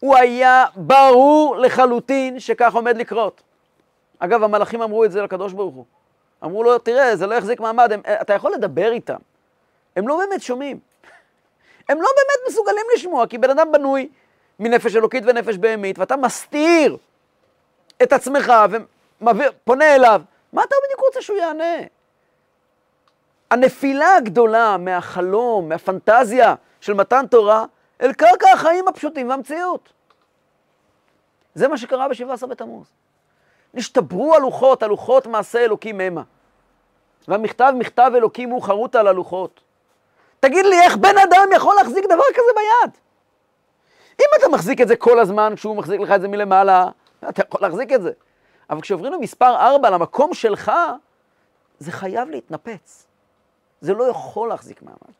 [0.00, 3.42] הוא היה ברור לחלוטין שכך עומד לקרות.
[4.20, 5.84] אגב, המלאכים אמרו את זה לקדוש ברוך הוא.
[6.44, 9.16] אמרו לו, תראה, זה לא יחזיק מעמד, הם, אתה יכול לדבר איתם.
[9.96, 10.78] הם לא באמת שומעים.
[11.88, 14.08] הם לא באמת מסוגלים לשמוע, כי בן אדם בנוי
[14.58, 16.96] מנפש אלוקית ונפש בהמית, ואתה מסתיר
[18.02, 18.52] את עצמך
[19.22, 21.76] ופונה אליו, מה אתה בדיוק רוצה שהוא יענה?
[23.50, 27.64] הנפילה הגדולה מהחלום, מהפנטזיה של מתן תורה,
[28.00, 29.92] אל קרקע החיים הפשוטים והמציאות.
[31.54, 32.86] זה מה שקרה ב-17 בתמוז.
[33.74, 36.22] נשתברו הלוחות, הלוחות מעשה אלוקים המה.
[37.28, 39.60] והמכתב, מכתב אלוקים הוא חרוט על הלוחות.
[40.40, 42.96] תגיד לי, איך בן אדם יכול להחזיק דבר כזה ביד?
[44.20, 46.88] אם אתה מחזיק את זה כל הזמן, כשהוא מחזיק לך את זה מלמעלה,
[47.28, 48.12] אתה יכול להחזיק את זה.
[48.70, 50.72] אבל כשעוברים למספר 4, למקום שלך,
[51.78, 53.06] זה חייב להתנפץ.
[53.80, 55.14] זה לא יכול להחזיק מעמד.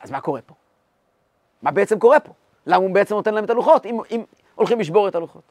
[0.00, 0.54] אז מה קורה פה?
[1.62, 2.32] מה בעצם קורה פה?
[2.66, 4.24] למה הוא בעצם נותן להם את הלוחות, אם, אם
[4.60, 5.42] הולכים לשבור את הלוחות?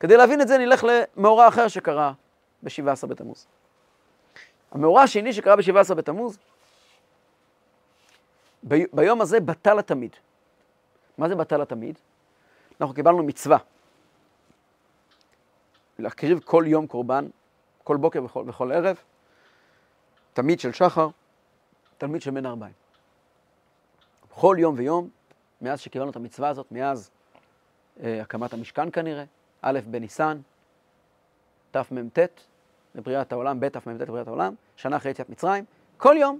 [0.00, 2.12] כדי להבין את זה נלך למאורע אחר שקרה
[2.62, 3.46] ב-17 בתמוז.
[4.72, 6.38] המאורע השני שקרה ב-17 בתמוז,
[8.68, 10.16] ב- ביום הזה בטל התמיד.
[11.18, 11.98] מה זה בטל התמיד?
[12.80, 13.58] אנחנו קיבלנו מצווה
[15.98, 17.26] להקריב כל יום קורבן,
[17.84, 18.96] כל בוקר וכל, וכל ערב,
[20.32, 21.08] תמיד של שחר,
[21.98, 22.74] תלמיד של בן ארבעים.
[24.30, 25.08] בכל יום ויום,
[25.60, 27.10] מאז שקיבלנו את המצווה הזאת, מאז
[28.02, 29.24] הקמת המשכן כנראה,
[29.62, 30.40] א' בניסן,
[31.70, 32.18] תמ"ט,
[32.94, 35.64] לבריאת העולם, ב' תמ"ט לבריאת העולם, שנה אחרי יציאת מצרים,
[35.96, 36.38] כל יום,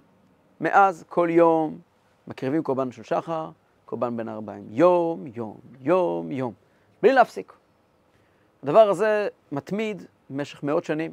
[0.61, 1.79] מאז כל יום
[2.27, 3.51] מקריבים קורבן של שחר,
[3.85, 6.53] קורבן בן ארבעים, יום, יום, יום, יום,
[7.03, 7.53] בלי להפסיק.
[8.63, 11.13] הדבר הזה מתמיד במשך מאות שנים,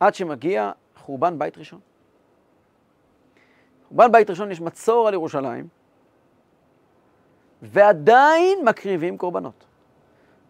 [0.00, 1.80] עד שמגיע חורבן בית ראשון.
[3.88, 5.68] חורבן בית ראשון יש מצור על ירושלים,
[7.62, 9.64] ועדיין מקריבים קורבנות.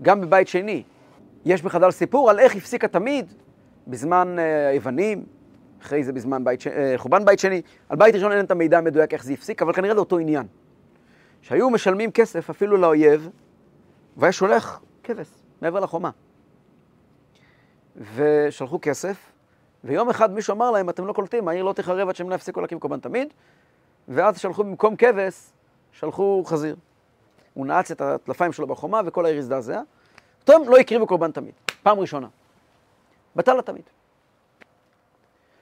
[0.03, 0.83] גם בבית שני,
[1.45, 3.33] יש בחז"ל סיפור על איך הפסיק התמיד
[3.87, 5.25] בזמן אה, היוונים,
[5.83, 6.67] אחרי זה בזמן בית ש...
[6.67, 7.63] אה, חורבן בית שני.
[7.89, 10.47] על בית ראשון אין את המידע המדויק איך זה הפסיק, אבל כנראה זה אותו עניין.
[11.43, 13.29] שהיו משלמים כסף אפילו לאויב,
[14.17, 15.29] והיה שולח כבש
[15.63, 16.11] מעבר לחומה.
[18.15, 19.17] ושלחו כסף,
[19.85, 22.61] ויום אחד מישהו אמר להם, אתם לא קולטים, העיר לא תחרב עד שהם לא יפסיקו
[22.61, 23.29] להקים קורבן תמיד,
[24.09, 25.53] ואז שלחו במקום כבש,
[25.93, 26.77] שלחו חזיר.
[27.55, 29.81] הוא נעץ את הטלפיים שלו בחומה וכל העיר הזדעזע.
[30.45, 32.29] טוב, לא הקריבו קורבן תמיד, פעם ראשונה.
[33.37, 33.85] בטל לתמיד.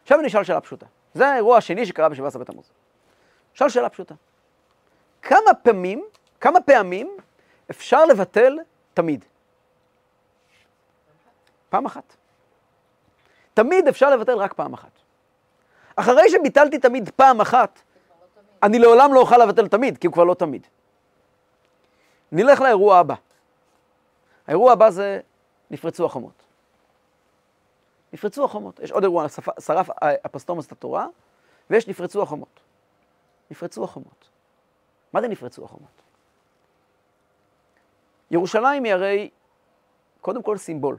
[0.03, 0.87] עכשיו אני אשאל שאלה פשוטה.
[1.15, 2.71] זה האירוע השני שקרה בשבעה עשרה בתמוז.
[3.57, 4.15] אשאל שאלה פשוטה.
[5.23, 6.05] כמה פעמים,
[6.41, 7.17] כמה פעמים
[7.71, 8.59] אפשר לבטל
[8.95, 9.25] תמיד?
[11.69, 12.17] פעם אחת.
[13.55, 14.91] תמיד אפשר לבטל רק פעם אחת.
[15.97, 17.81] אחרי שביטלתי תמיד פעם אחת,
[18.63, 20.67] אני לעולם לא אוכל לבטל תמיד, כי הוא כבר לא תמיד.
[22.33, 23.15] נלך לאירוע הבא.
[24.47, 25.21] האירוע הבא זה
[25.71, 26.43] נפרצו החומות.
[28.13, 28.81] נפרצו החומות.
[28.81, 29.27] יש עוד אירוע,
[29.61, 29.91] שרף
[30.27, 31.07] אפסטומוס את התורה,
[31.71, 32.61] ויש נפרצו החומות.
[33.51, 34.29] נפרצו החומות.
[35.13, 36.03] מה זה נפרצו החומות?
[38.31, 39.31] ירושלים היא הרי
[40.21, 40.97] קודם כל סימבול.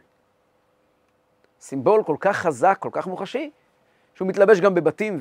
[1.59, 3.51] סימבול כל כך חזק, כל כך מוחשי,
[4.15, 5.17] שהוא מתלבש גם בבתים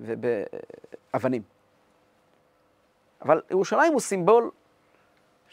[0.00, 1.42] ובאבנים.
[3.22, 4.50] אבל ירושלים הוא סימבול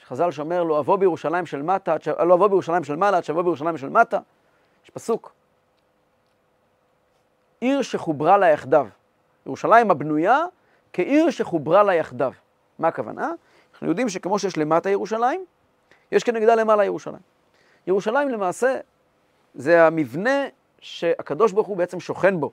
[0.07, 3.77] שחז"ל שאומר לא אבוא בירושלים של מטה, לא אבוא בירושלים של מעלה, עד שאבוא בירושלים
[3.77, 4.19] של מטה.
[4.83, 5.33] יש פסוק.
[7.59, 8.87] עיר שחוברה לה יחדיו.
[9.45, 10.39] ירושלים הבנויה
[10.93, 12.33] כעיר שחוברה לה יחדיו.
[12.79, 13.31] מה הכוונה?
[13.73, 15.45] אנחנו יודעים שכמו שיש למטה ירושלים,
[16.11, 17.21] יש כנגדה למעלה ירושלים.
[17.87, 18.79] ירושלים למעשה
[19.55, 20.45] זה המבנה
[20.79, 22.51] שהקדוש ברוך הוא בעצם שוכן בו,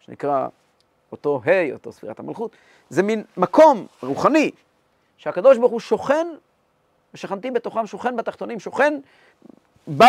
[0.00, 0.48] שנקרא
[1.12, 2.56] אותו ה', אותו ספירת המלכות.
[2.88, 4.50] זה מין מקום רוחני
[5.16, 6.26] שהקדוש ברוך הוא שוכן,
[7.14, 8.98] ושכנתי בתוכם, שוכן בתחתונים, שוכן,
[9.86, 10.06] בא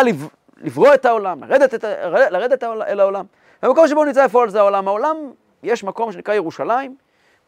[0.58, 1.84] לברוא את העולם, לרדת, את,
[2.32, 3.26] לרדת אל העולם.
[3.62, 4.88] המקום שבו נמצא איפה זה העולם.
[4.88, 5.18] העולם,
[5.64, 6.96] יש מקום שנקרא ירושלים,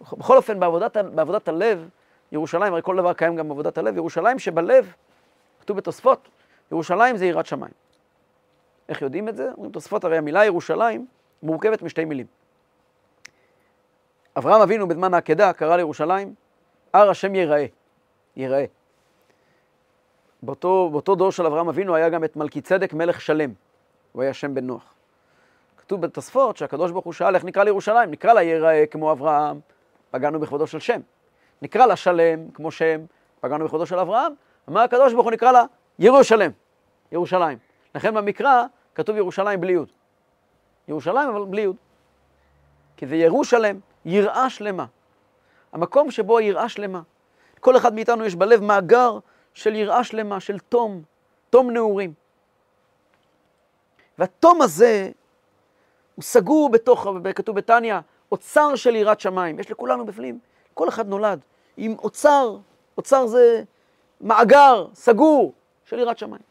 [0.01, 1.89] בכל אופן בעבודת, בעבודת הלב,
[2.31, 4.93] ירושלים, הרי כל דבר קיים גם בעבודת הלב, ירושלים שבלב,
[5.61, 6.27] כתוב בתוספות,
[6.71, 7.73] ירושלים זה יראת שמיים.
[8.89, 9.49] איך יודעים את זה?
[9.55, 11.05] אומרים תוספות, הרי המילה ירושלים
[11.43, 12.25] מורכבת משתי מילים.
[14.37, 16.33] אברהם אבינו בזמן העקדה קרא לירושלים,
[16.93, 17.65] הר השם ייראה,
[18.35, 18.65] ייראה.
[20.43, 23.53] באותו, באותו דור של אברהם אבינו היה גם את מלכי צדק מלך שלם,
[24.11, 24.93] הוא היה שם בן נוח.
[25.77, 29.59] כתוב בתוספות שהקדוש ברוך הוא שאל איך נקרא לירושלים, נקרא לה ייראה כמו אברהם,
[30.11, 31.01] פגענו בכבודו של שם.
[31.61, 33.05] נקרא לה שלם כמו שם,
[33.39, 34.33] פגענו בכבודו של אברהם,
[34.69, 35.63] אמר הקדוש ברוך הוא נקרא לה
[35.99, 36.51] ירושלם,
[37.11, 37.57] ירושלים.
[37.95, 38.63] לכן במקרא
[38.95, 39.91] כתוב ירושלים בלי יוד.
[40.87, 41.75] ירושלים אבל בלי יוד.
[42.97, 44.85] כי זה ירושלם, יראה שלמה.
[45.77, 47.01] המקום שבו היראה שלמה.
[47.59, 49.19] כל אחד מאיתנו יש בלב מאגר
[49.53, 51.01] של יראה שלמה, של תום,
[51.49, 52.13] תום נעורים.
[54.17, 55.11] והתום הזה
[56.15, 57.95] הוא סגור בתוך, כתוב בתניא,
[58.31, 59.59] אוצר של יראת שמיים.
[59.59, 60.39] יש לכולנו בפנים,
[60.73, 61.39] כל אחד נולד
[61.77, 62.57] עם אוצר,
[62.97, 63.63] אוצר זה
[64.21, 65.53] מאגר סגור
[65.85, 66.43] של יראת שמיים.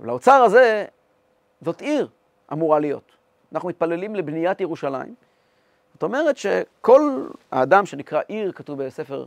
[0.00, 0.84] ולאוצר הזה,
[1.60, 2.08] זאת עיר
[2.52, 3.12] אמורה להיות.
[3.52, 5.14] אנחנו מתפללים לבניית ירושלים,
[6.00, 9.26] זאת אומרת שכל האדם שנקרא עיר, כתוב בספר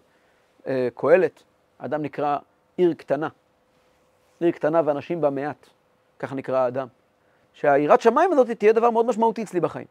[0.68, 1.44] אה, קהלת,
[1.80, 2.38] האדם נקרא
[2.78, 3.28] עיר קטנה.
[4.40, 5.68] עיר קטנה ואנשים בה מעט,
[6.20, 6.88] ככה נקרא האדם.
[7.54, 9.88] שהיראת שמיים הזאת תהיה דבר מאוד משמעותי אצלי בחיים.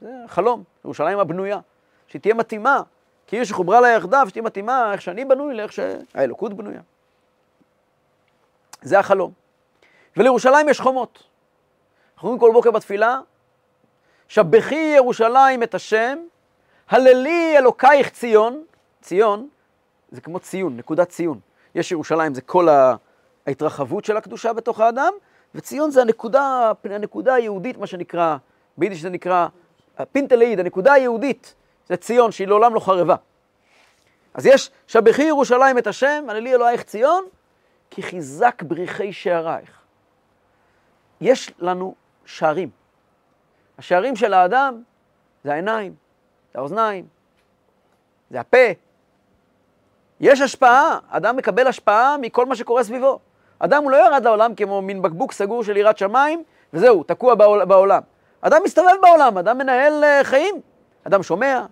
[0.00, 1.60] זה חלום, ירושלים הבנויה,
[2.06, 2.82] שהיא תהיה מתאימה,
[3.30, 6.80] עיר שחוברה לה יחדיו, שתהיה מתאימה איך שאני בנוי לאיך שהאלוקות בנויה.
[8.82, 9.32] זה החלום.
[10.16, 11.22] ולירושלים יש חומות.
[12.14, 13.20] אנחנו אומרים כל בוקר בתפילה,
[14.28, 16.18] שבחי ירושלים את השם,
[16.88, 18.64] הללי אלוקייך ציון,
[19.02, 19.48] ציון
[20.10, 21.40] זה כמו ציון, נקודת ציון.
[21.74, 22.68] יש ירושלים, זה כל
[23.46, 25.12] ההתרחבות של הקדושה בתוך האדם,
[25.54, 28.36] וציון זה הנקודה, הנקודה היהודית, מה שנקרא,
[28.76, 29.46] ביידיש זה נקרא
[30.12, 31.54] פינטלאיד, הנקודה היהודית,
[31.88, 33.16] זה ציון שהיא לעולם לא חרבה.
[34.34, 37.24] אז יש, שבחי ירושלים את השם, הללי אלוהיך ציון,
[37.90, 39.70] כי חיזק בריחי שערייך.
[41.20, 42.83] יש לנו שערים.
[43.78, 44.82] השערים של האדם
[45.44, 45.94] זה העיניים,
[46.52, 47.06] זה האוזניים,
[48.30, 48.66] זה הפה.
[50.20, 53.18] יש השפעה, אדם מקבל השפעה מכל מה שקורה סביבו.
[53.58, 57.34] אדם הוא לא ירד לעולם כמו מין בקבוק סגור של יראת שמיים, וזהו, תקוע
[57.64, 58.02] בעולם.
[58.40, 60.60] אדם מסתובב בעולם, אדם מנהל uh, חיים.
[61.04, 61.64] אדם שומע,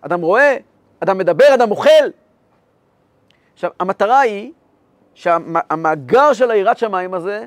[0.00, 0.56] אדם רואה,
[1.00, 1.90] אדם מדבר, אדם אוכל.
[3.54, 4.52] עכשיו, המטרה היא
[5.14, 7.46] שהמאגר של היראת שמיים הזה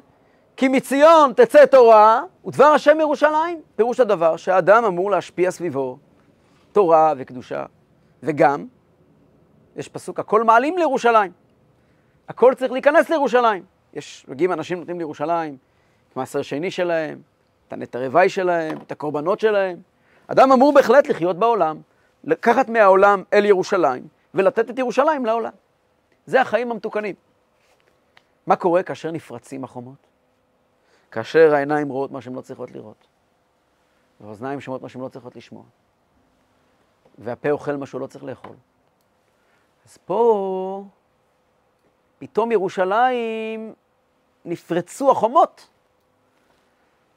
[0.57, 3.61] כי מציון תצא תורה ודבר השם ירושלים.
[3.75, 5.97] פירוש הדבר שהאדם אמור להשפיע סביבו
[6.71, 7.65] תורה וקדושה,
[8.23, 8.65] וגם
[9.75, 11.31] יש פסוק, הכל מעלים לירושלים.
[12.29, 13.63] הכל צריך להיכנס לירושלים.
[13.93, 15.57] יש, מגיעים אנשים נותנים לירושלים,
[16.11, 17.21] את מעשר שני שלהם,
[17.67, 19.81] את הנטע רווי שלהם, את הקורבנות שלהם.
[20.27, 21.77] אדם אמור בהחלט לחיות בעולם,
[22.23, 25.51] לקחת מהעולם אל ירושלים, ולתת את ירושלים לעולם.
[26.25, 27.15] זה החיים המתוקנים.
[28.47, 30.10] מה קורה כאשר נפרצים החומות?
[31.11, 33.07] כאשר העיניים רואות מה שהן לא צריכות לראות,
[34.21, 35.63] והאוזניים שומעות מה שהן לא צריכות לשמוע,
[37.17, 38.55] והפה אוכל מה שהוא לא צריך לאכול.
[39.85, 40.83] אז פה
[42.19, 43.73] פתאום ירושלים
[44.45, 45.67] נפרצו החומות.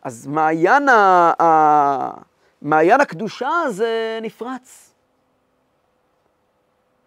[0.03, 1.33] אז מעיין, ה...
[1.43, 2.21] ה...
[2.63, 4.95] מעיין הקדושה הזה נפרץ.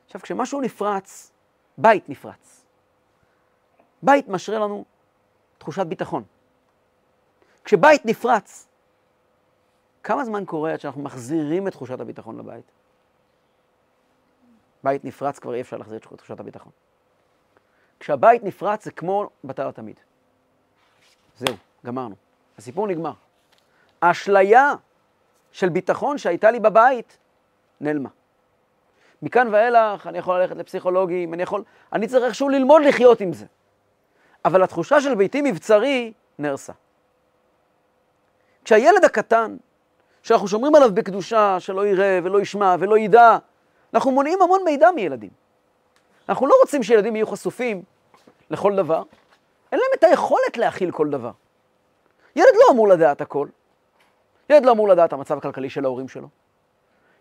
[0.06, 1.32] עכשיו, כשמשהו נפרץ,
[1.78, 2.66] בית נפרץ.
[4.04, 4.86] בית משרה לנו
[5.58, 6.24] תחושת ביטחון.
[7.68, 8.68] כשבית נפרץ,
[10.04, 12.72] כמה זמן קורה עד שאנחנו מחזירים את תחושת הביטחון לבית?
[14.84, 16.72] בית נפרץ, כבר אי אפשר להחזיר את תחושת הביטחון.
[18.00, 20.00] כשהבית נפרץ זה כמו בתר התמיד.
[21.38, 22.16] זהו, גמרנו.
[22.58, 23.14] הסיפור נגמר.
[24.02, 24.74] האשליה
[25.52, 27.18] של ביטחון שהייתה לי בבית
[27.82, 28.10] נעלמה.
[29.22, 31.64] מכאן ואילך אני יכול ללכת לפסיכולוגים, אני יכול...
[31.94, 33.46] אני צריך איכשהו ללמוד לחיות עם זה.
[34.46, 36.74] אבל התחושה של ביתי מבצרי נהרסה.
[38.68, 39.58] כשהילד הקטן,
[40.24, 43.38] שאנחנו שומרים עליו בקדושה, שלא יראה ולא ישמע ולא ידע,
[43.94, 45.30] אנחנו מונעים המון מידע מילדים.
[46.30, 47.84] אנחנו לא רוצים שילדים יהיו חשופים
[48.50, 49.04] לכל דבר,
[49.72, 51.32] אין להם את היכולת להכיל כל דבר.
[52.36, 53.48] ילד לא אמור לדעת הכל.
[54.50, 56.28] ילד לא אמור לדעת המצב הכלכלי של ההורים שלו.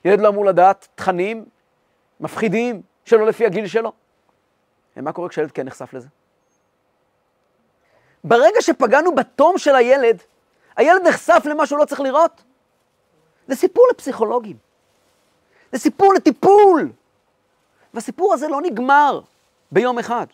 [0.05, 1.45] ילד לא אמור לדעת תכנים
[2.21, 3.93] מפחידים שלא לפי הגיל שלו.
[4.97, 6.09] ומה קורה כשילד כן נחשף לזה?
[8.25, 10.23] ברגע שפגענו בתום של הילד,
[10.77, 12.43] הילד נחשף למה שהוא לא צריך לראות.
[13.49, 14.57] זה סיפור לפסיכולוגים.
[15.73, 16.93] זה סיפור לטיפול.
[17.95, 19.21] והסיפור הזה לא נגמר
[19.73, 20.27] ביום אחד.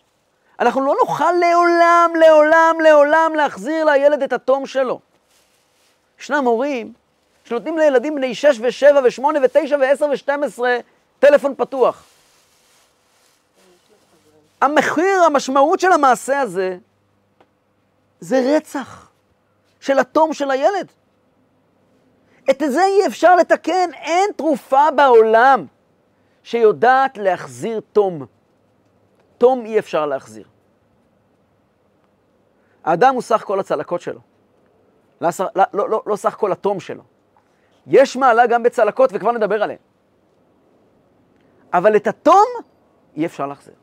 [0.59, 4.99] אנחנו לא נוכל לעולם, לעולם, לעולם להחזיר לילד את התום שלו.
[6.19, 6.93] ישנם הורים
[7.45, 10.59] שנותנים לילדים בני 6 ו-7 ו-8 ו-9 ו-10 ו-12
[11.19, 12.03] טלפון פתוח.
[14.61, 16.77] המחיר, המשמעות של המעשה הזה,
[18.19, 19.09] זה רצח
[19.83, 20.91] של התום של הילד.
[22.49, 25.65] את זה אי אפשר לתקן, אין תרופה בעולם
[26.43, 28.25] שיודעת להחזיר תום.
[29.37, 30.47] תום אי אפשר להחזיר.
[32.83, 34.19] האדם הוא סך כל הצלקות שלו,
[35.21, 37.03] לא, לא, לא, לא, לא סך כל התום שלו.
[37.87, 39.79] יש מעלה גם בצלקות, וכבר נדבר עליהן.
[41.73, 42.47] אבל את התום
[43.15, 43.75] אי אפשר להחזיר.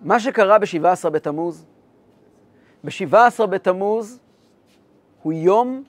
[0.00, 1.66] מה שקרה ב-17 בתמוז,
[2.84, 4.20] ב-17 בתמוז
[5.28, 5.84] הוא יום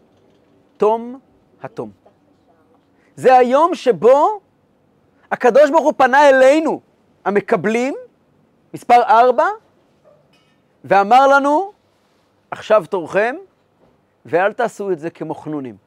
[0.78, 1.20] תום
[1.62, 1.92] התום.
[3.16, 4.40] זה היום שבו
[5.32, 6.82] הקדוש ברוך הוא פנה אלינו,
[7.26, 7.96] המקבלים,
[8.74, 9.46] מספר ארבע,
[10.84, 11.72] ואמר לנו,
[12.52, 13.36] עכשיו תורכם,
[14.26, 15.78] ואל תעשו את זה כמו חנונים.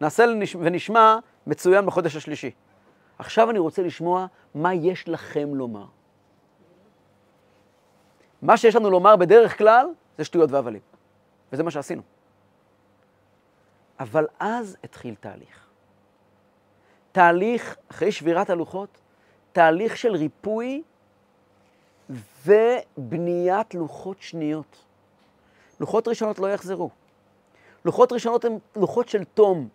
[0.00, 0.24] נעשה
[0.60, 2.50] ונשמע מצוין בחודש השלישי.
[3.18, 5.86] עכשיו אני רוצה לשמוע מה יש לכם לומר.
[8.42, 9.86] מה שיש לנו לומר בדרך כלל
[10.18, 10.80] זה שטויות והבלים,
[11.52, 12.02] וזה מה שעשינו.
[14.00, 15.66] אבל אז התחיל תהליך.
[17.12, 18.88] תהליך, אחרי שבירת הלוחות,
[19.52, 20.82] תהליך של ריפוי
[22.46, 24.84] ובניית לוחות שניות.
[25.80, 26.90] לוחות ראשונות לא יחזרו.
[27.84, 29.68] לוחות ראשונות הן לוחות של תום.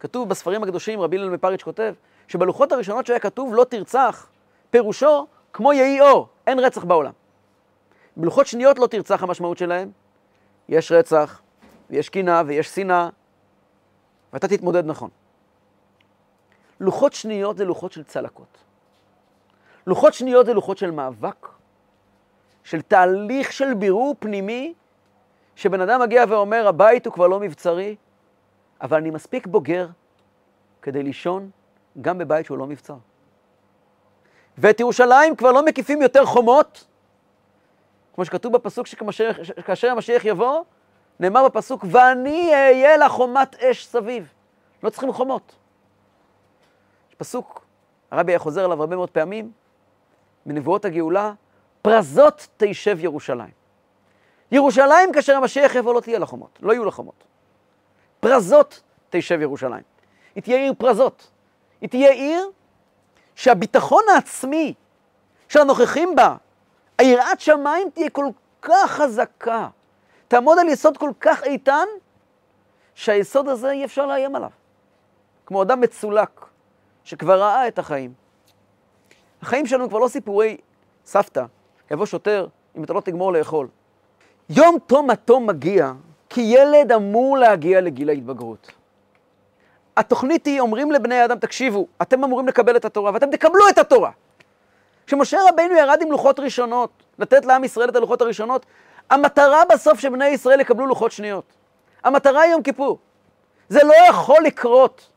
[0.00, 1.94] כתוב בספרים הקדושים, רבי אילן מפריץ' כותב,
[2.28, 4.28] שבלוחות הראשונות שהיה כתוב לא תרצח,
[4.70, 7.12] פירושו כמו יהי אור, אין רצח בעולם.
[8.16, 9.90] בלוחות שניות לא תרצח המשמעות שלהם,
[10.68, 11.40] יש רצח,
[11.90, 13.08] ויש קינה, ויש שנאה,
[14.32, 15.10] ואתה תתמודד נכון.
[16.80, 18.58] לוחות שניות זה לוחות של צלקות.
[19.86, 21.48] לוחות שניות זה לוחות של מאבק,
[22.64, 24.74] של תהליך של בירור פנימי,
[25.56, 27.96] שבן אדם מגיע ואומר, הבית הוא כבר לא מבצרי,
[28.80, 29.88] אבל אני מספיק בוגר
[30.82, 31.50] כדי לישון
[32.00, 32.96] גם בבית שהוא לא מבצר.
[34.58, 36.86] ואת ירושלים כבר לא מקיפים יותר חומות,
[38.16, 40.62] כמו שכתוב בפסוק שכאשר המשיח יבוא,
[41.20, 44.32] נאמר בפסוק, ואני אהיה לה חומת אש סביב.
[44.82, 45.54] לא צריכים חומות.
[47.10, 47.64] יש פסוק,
[48.10, 49.50] הרבי היה חוזר עליו הרבה מאוד פעמים,
[50.46, 51.32] מנבואות הגאולה,
[51.82, 53.50] פרזות תישב ירושלים.
[54.52, 57.24] ירושלים, כאשר המשיח יבוא, לא תהיה לה חומות, לא יהיו לה חומות.
[58.20, 59.82] פרזות תישב ירושלים.
[60.34, 61.30] היא תהיה עיר פרזות.
[61.80, 62.50] היא תהיה עיר
[63.34, 64.74] שהביטחון העצמי
[65.48, 66.36] של הנוכחים בה,
[66.98, 68.26] היראת שמיים תהיה כל
[68.62, 69.68] כך חזקה,
[70.28, 71.86] תעמוד על יסוד כל כך איתן,
[72.94, 74.50] שהיסוד הזה אי אפשר לאיים עליו.
[75.46, 76.46] כמו אדם מצולק,
[77.04, 78.12] שכבר ראה את החיים,
[79.42, 80.56] החיים שלנו כבר לא סיפורי
[81.04, 81.44] סבתא,
[81.90, 83.68] יבוא שוטר אם אתה לא תגמור לאכול.
[84.50, 85.92] יום תום התום מגיע,
[86.28, 88.72] כי ילד אמור להגיע לגיל ההתבגרות.
[89.96, 94.10] התוכנית היא, אומרים לבני האדם, תקשיבו, אתם אמורים לקבל את התורה, ואתם תקבלו את התורה.
[95.06, 98.66] כשמשה רבינו ירד עם לוחות ראשונות, לתת לעם ישראל את הלוחות הראשונות,
[99.10, 101.44] המטרה בסוף שבני ישראל יקבלו לוחות שניות.
[102.04, 102.98] המטרה היא יום כיפור.
[103.68, 105.08] זה לא יכול לקרות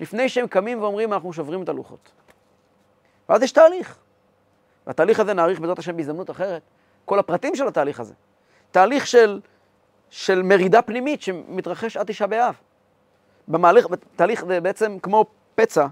[0.00, 2.10] לפני שהם קמים ואומרים, אנחנו שוברים את הלוחות.
[3.28, 3.96] ואז יש תהליך.
[4.86, 6.62] והתהליך הזה נאריך בעזרת השם בהזדמנות אחרת.
[7.04, 8.14] כל הפרטים של התהליך הזה.
[8.70, 9.40] תהליך של,
[10.10, 12.54] של מרידה פנימית שמתרחש עד תשעה באב.
[13.48, 15.24] במהלך, תהליך זה בעצם כמו
[15.54, 15.86] פצע,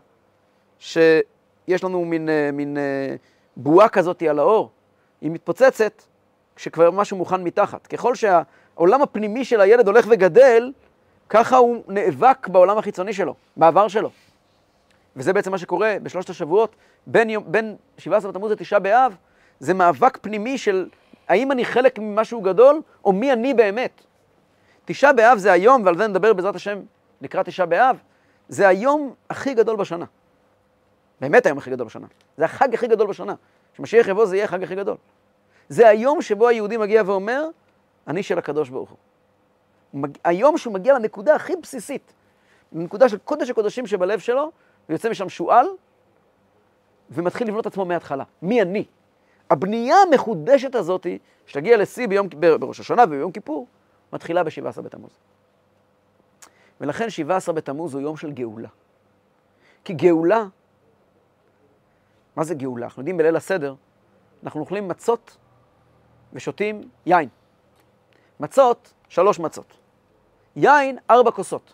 [1.67, 3.17] שיש לנו מין, אה, מין אה,
[3.57, 4.71] בועה כזאת על האור,
[5.21, 6.03] היא מתפוצצת
[6.57, 7.87] כשכבר משהו מוכן מתחת.
[7.87, 10.73] ככל שהעולם הפנימי של הילד הולך וגדל,
[11.29, 14.11] ככה הוא נאבק בעולם החיצוני שלו, בעבר שלו.
[15.17, 19.17] וזה בעצם מה שקורה בשלושת השבועות, בין, יום, בין 17 בתמוז לתשעה באב,
[19.61, 20.89] זה מאבק פנימי של
[21.29, 24.01] האם אני חלק ממשהו גדול, או מי אני באמת.
[24.85, 26.81] תשעה באב זה היום, ועל זה נדבר בעזרת השם
[27.21, 27.97] לקראת תשעה באב,
[28.49, 30.05] זה היום הכי גדול בשנה.
[31.21, 32.07] באמת היום הכי גדול בשנה.
[32.37, 33.35] זה החג הכי גדול בשנה.
[33.75, 34.97] כשמשיח יבוא זה יהיה החג הכי גדול.
[35.69, 37.49] זה היום שבו היהודי מגיע ואומר,
[38.09, 38.99] אני של הקדוש ברוך הוא.
[39.95, 40.19] מג...
[40.25, 42.13] היום שהוא מגיע לנקודה הכי בסיסית,
[42.73, 44.53] לנקודה של קודש הקודשים שבלב שלו,
[44.89, 45.67] ויוצא משם שועל,
[47.11, 48.25] ומתחיל לבנות עצמו מההתחלה.
[48.43, 48.85] מי אני?
[49.51, 51.07] הבנייה המחודשת הזאת,
[51.47, 52.29] שתגיע לשיא ביום,
[52.61, 53.67] בראש השנה וביום כיפור,
[54.13, 55.11] מתחילה ב-17 בתמוז.
[56.81, 58.69] ולכן 17 בתמוז הוא יום של גאולה.
[59.85, 60.45] כי גאולה,
[62.37, 62.85] מה זה גאולה?
[62.85, 63.75] אנחנו יודעים בליל הסדר,
[64.45, 65.37] אנחנו אוכלים מצות
[66.33, 67.29] ושותים יין.
[68.41, 69.77] מצות, שלוש מצות.
[70.57, 71.73] יין, ארבע כוסות.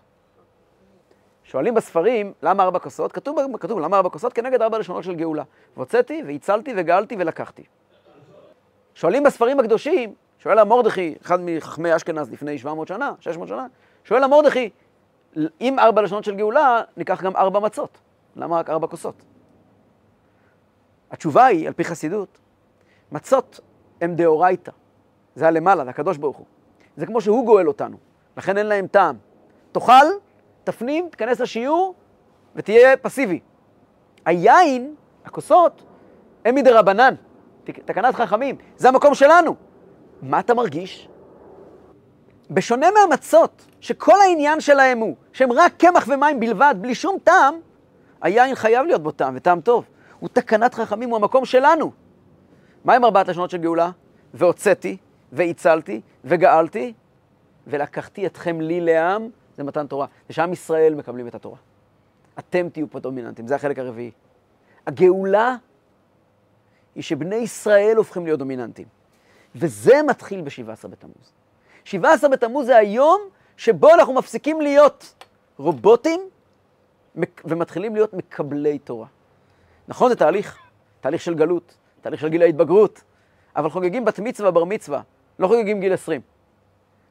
[1.44, 3.12] שואלים בספרים, למה ארבע כוסות?
[3.12, 4.32] כתוב, כתוב למה ארבע כוסות?
[4.32, 5.42] כנגד ארבע לשונות של גאולה.
[5.76, 7.64] והוצאתי, והצלתי, וגאלתי, ולקחתי.
[8.94, 13.66] שואלים בספרים הקדושים, שואל המורדכי, אחד מחכמי אשכנז לפני 700 שנה, 600 שנה,
[14.04, 14.70] שואל המורדכי,
[15.60, 17.98] אם ארבע לשונות של גאולה, ניקח גם ארבע מצות.
[18.36, 19.14] למה רק ארבע כוסות?
[21.10, 22.38] התשובה היא, על פי חסידות,
[23.12, 23.60] מצות
[24.00, 24.72] הם דאורייתא.
[25.34, 26.46] זה הלמעלה, זה הקדוש ברוך הוא.
[26.96, 27.96] זה כמו שהוא גואל אותנו,
[28.36, 29.16] לכן אין להם טעם.
[29.72, 30.06] תאכל,
[30.64, 31.94] תפנים, תיכנס לשיעור
[32.56, 33.40] ותהיה פסיבי.
[34.24, 34.94] היין,
[35.24, 35.82] הכוסות,
[36.44, 37.14] הם מדי רבנן,
[37.64, 39.56] תקנת חכמים, זה המקום שלנו.
[40.22, 41.08] מה אתה מרגיש?
[42.50, 47.54] בשונה מהמצות, שכל העניין שלהם הוא שהם רק קמח ומים בלבד, בלי שום טעם,
[48.22, 49.84] היין חייב להיות בו טעם, וטעם טוב.
[50.20, 51.92] הוא תקנת חכמים, הוא המקום שלנו.
[52.84, 53.90] מה עם ארבעת לשונות של גאולה?
[54.34, 54.96] והוצאתי,
[55.32, 56.92] והצלתי, וגאלתי,
[57.66, 60.06] ולקחתי אתכם לי לעם, זה מתן תורה.
[60.28, 61.56] זה שעם ישראל מקבלים את התורה.
[62.38, 64.10] אתם תהיו פה דומיננטים, זה החלק הרביעי.
[64.86, 65.56] הגאולה
[66.94, 68.86] היא שבני ישראל הופכים להיות דומיננטים.
[69.54, 71.32] וזה מתחיל ב-17 בתמוז.
[71.84, 73.20] 17 בתמוז זה היום
[73.56, 75.24] שבו אנחנו מפסיקים להיות
[75.58, 76.20] רובוטים
[77.44, 79.06] ומתחילים להיות מקבלי תורה.
[79.90, 80.58] נכון, זה תהליך,
[81.00, 83.02] תהליך של גלות, תהליך של גיל ההתבגרות,
[83.56, 85.02] אבל חוגגים בת מצווה, בר מצווה,
[85.38, 86.20] לא חוגגים גיל 20.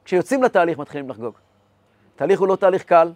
[0.04, 1.34] כשיוצאים לתהליך מתחילים לחגוג.
[2.16, 3.12] תהליך הוא לא תהליך קל,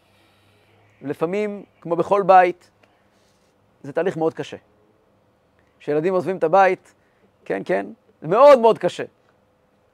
[1.02, 2.70] לפעמים, כמו בכל בית,
[3.82, 4.56] זה תהליך מאוד קשה.
[5.78, 6.94] כשילדים עוזבים את הבית,
[7.44, 7.86] כן, כן,
[8.20, 9.04] זה מאוד מאוד קשה.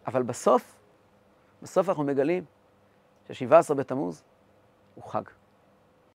[0.06, 0.76] אבל בסוף,
[1.62, 2.44] בסוף אנחנו מגלים
[3.32, 4.22] ש-17 בתמוז
[4.94, 5.22] הוא חג.